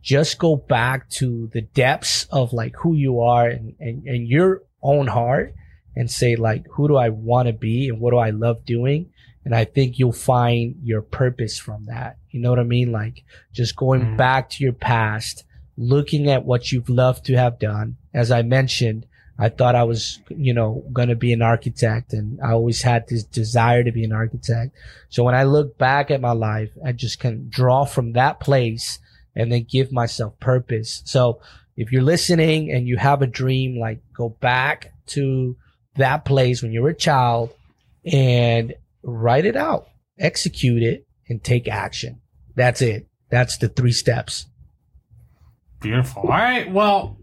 just 0.02 0.38
go 0.40 0.56
back 0.56 1.08
to 1.08 1.48
the 1.52 1.60
depths 1.60 2.26
of 2.32 2.52
like 2.52 2.74
who 2.82 2.94
you 2.94 3.20
are 3.20 3.46
and, 3.48 3.74
and, 3.78 4.04
and 4.08 4.26
your 4.26 4.62
own 4.82 5.06
heart 5.06 5.54
and 5.94 6.10
say 6.10 6.34
like 6.34 6.64
who 6.72 6.88
do 6.88 6.96
i 6.96 7.08
want 7.10 7.46
to 7.46 7.52
be 7.52 7.88
and 7.88 8.00
what 8.00 8.10
do 8.10 8.16
i 8.18 8.30
love 8.30 8.64
doing 8.64 9.08
and 9.44 9.54
i 9.54 9.64
think 9.64 10.00
you'll 10.00 10.12
find 10.12 10.74
your 10.82 11.02
purpose 11.02 11.56
from 11.56 11.84
that 11.84 12.16
you 12.32 12.40
know 12.40 12.50
what 12.50 12.58
i 12.58 12.64
mean 12.64 12.90
like 12.90 13.22
just 13.52 13.76
going 13.76 14.00
Mhm. 14.02 14.16
back 14.16 14.50
to 14.50 14.64
your 14.64 14.72
past 14.72 15.44
looking 15.76 16.28
at 16.28 16.44
what 16.44 16.72
you've 16.72 16.88
loved 16.88 17.24
to 17.26 17.36
have 17.36 17.56
done 17.60 17.96
as 18.18 18.30
i 18.30 18.42
mentioned 18.42 19.06
I 19.40 19.48
thought 19.50 19.76
I 19.76 19.84
was, 19.84 20.18
you 20.28 20.52
know, 20.52 20.84
going 20.92 21.10
to 21.10 21.14
be 21.14 21.32
an 21.32 21.42
architect 21.42 22.12
and 22.12 22.40
I 22.42 22.52
always 22.52 22.82
had 22.82 23.06
this 23.06 23.22
desire 23.22 23.84
to 23.84 23.92
be 23.92 24.02
an 24.02 24.12
architect. 24.12 24.74
So 25.10 25.22
when 25.22 25.36
I 25.36 25.44
look 25.44 25.78
back 25.78 26.10
at 26.10 26.20
my 26.20 26.32
life, 26.32 26.70
I 26.84 26.90
just 26.90 27.20
can 27.20 27.48
draw 27.48 27.84
from 27.84 28.14
that 28.14 28.40
place 28.40 28.98
and 29.36 29.52
then 29.52 29.64
give 29.70 29.92
myself 29.92 30.38
purpose. 30.40 31.02
So 31.04 31.40
if 31.76 31.92
you're 31.92 32.02
listening 32.02 32.72
and 32.72 32.88
you 32.88 32.96
have 32.96 33.22
a 33.22 33.28
dream, 33.28 33.78
like 33.78 34.00
go 34.12 34.28
back 34.28 34.92
to 35.08 35.56
that 35.94 36.24
place 36.24 36.60
when 36.60 36.72
you 36.72 36.82
were 36.82 36.90
a 36.90 36.94
child 36.94 37.54
and 38.04 38.74
write 39.04 39.46
it 39.46 39.54
out, 39.54 39.86
execute 40.18 40.82
it 40.82 41.06
and 41.28 41.44
take 41.44 41.68
action. 41.68 42.20
That's 42.56 42.82
it. 42.82 43.06
That's 43.30 43.58
the 43.58 43.68
three 43.68 43.92
steps. 43.92 44.46
Beautiful. 45.80 46.22
All 46.22 46.28
right. 46.30 46.68
Well, 46.68 47.17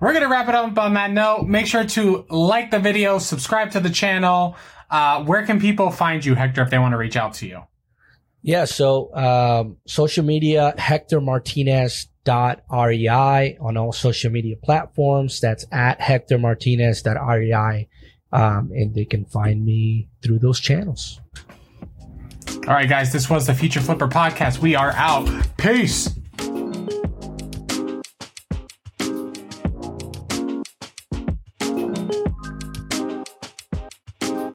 we're 0.00 0.12
going 0.12 0.22
to 0.24 0.28
wrap 0.28 0.48
it 0.48 0.54
up 0.54 0.78
on 0.78 0.94
that 0.94 1.10
note. 1.10 1.46
Make 1.46 1.66
sure 1.66 1.84
to 1.84 2.24
like 2.30 2.70
the 2.70 2.78
video, 2.78 3.18
subscribe 3.18 3.70
to 3.72 3.80
the 3.80 3.90
channel. 3.90 4.56
Uh, 4.90 5.22
where 5.24 5.44
can 5.46 5.60
people 5.60 5.90
find 5.90 6.24
you, 6.24 6.34
Hector, 6.34 6.62
if 6.62 6.70
they 6.70 6.78
want 6.78 6.92
to 6.92 6.98
reach 6.98 7.16
out 7.16 7.34
to 7.34 7.46
you? 7.46 7.62
Yeah. 8.42 8.64
So, 8.64 9.14
um, 9.14 9.76
social 9.86 10.24
media, 10.24 10.74
Hector 10.78 11.20
Martinez 11.20 12.08
dot 12.24 12.62
rei 12.70 13.56
on 13.60 13.76
all 13.76 13.92
social 13.92 14.30
media 14.30 14.56
platforms. 14.62 15.40
That's 15.40 15.66
at 15.70 16.00
Hector 16.00 16.38
Martinez 16.38 17.02
dot 17.02 17.16
rei. 17.16 17.88
Um, 18.32 18.70
and 18.72 18.94
they 18.94 19.04
can 19.04 19.24
find 19.24 19.64
me 19.64 20.08
through 20.22 20.38
those 20.38 20.60
channels. 20.60 21.20
All 22.66 22.74
right, 22.74 22.88
guys, 22.88 23.12
this 23.12 23.28
was 23.28 23.46
the 23.46 23.54
Future 23.54 23.80
Flipper 23.80 24.08
podcast. 24.08 24.58
We 24.58 24.76
are 24.76 24.92
out. 24.92 25.28
Peace. 25.56 26.10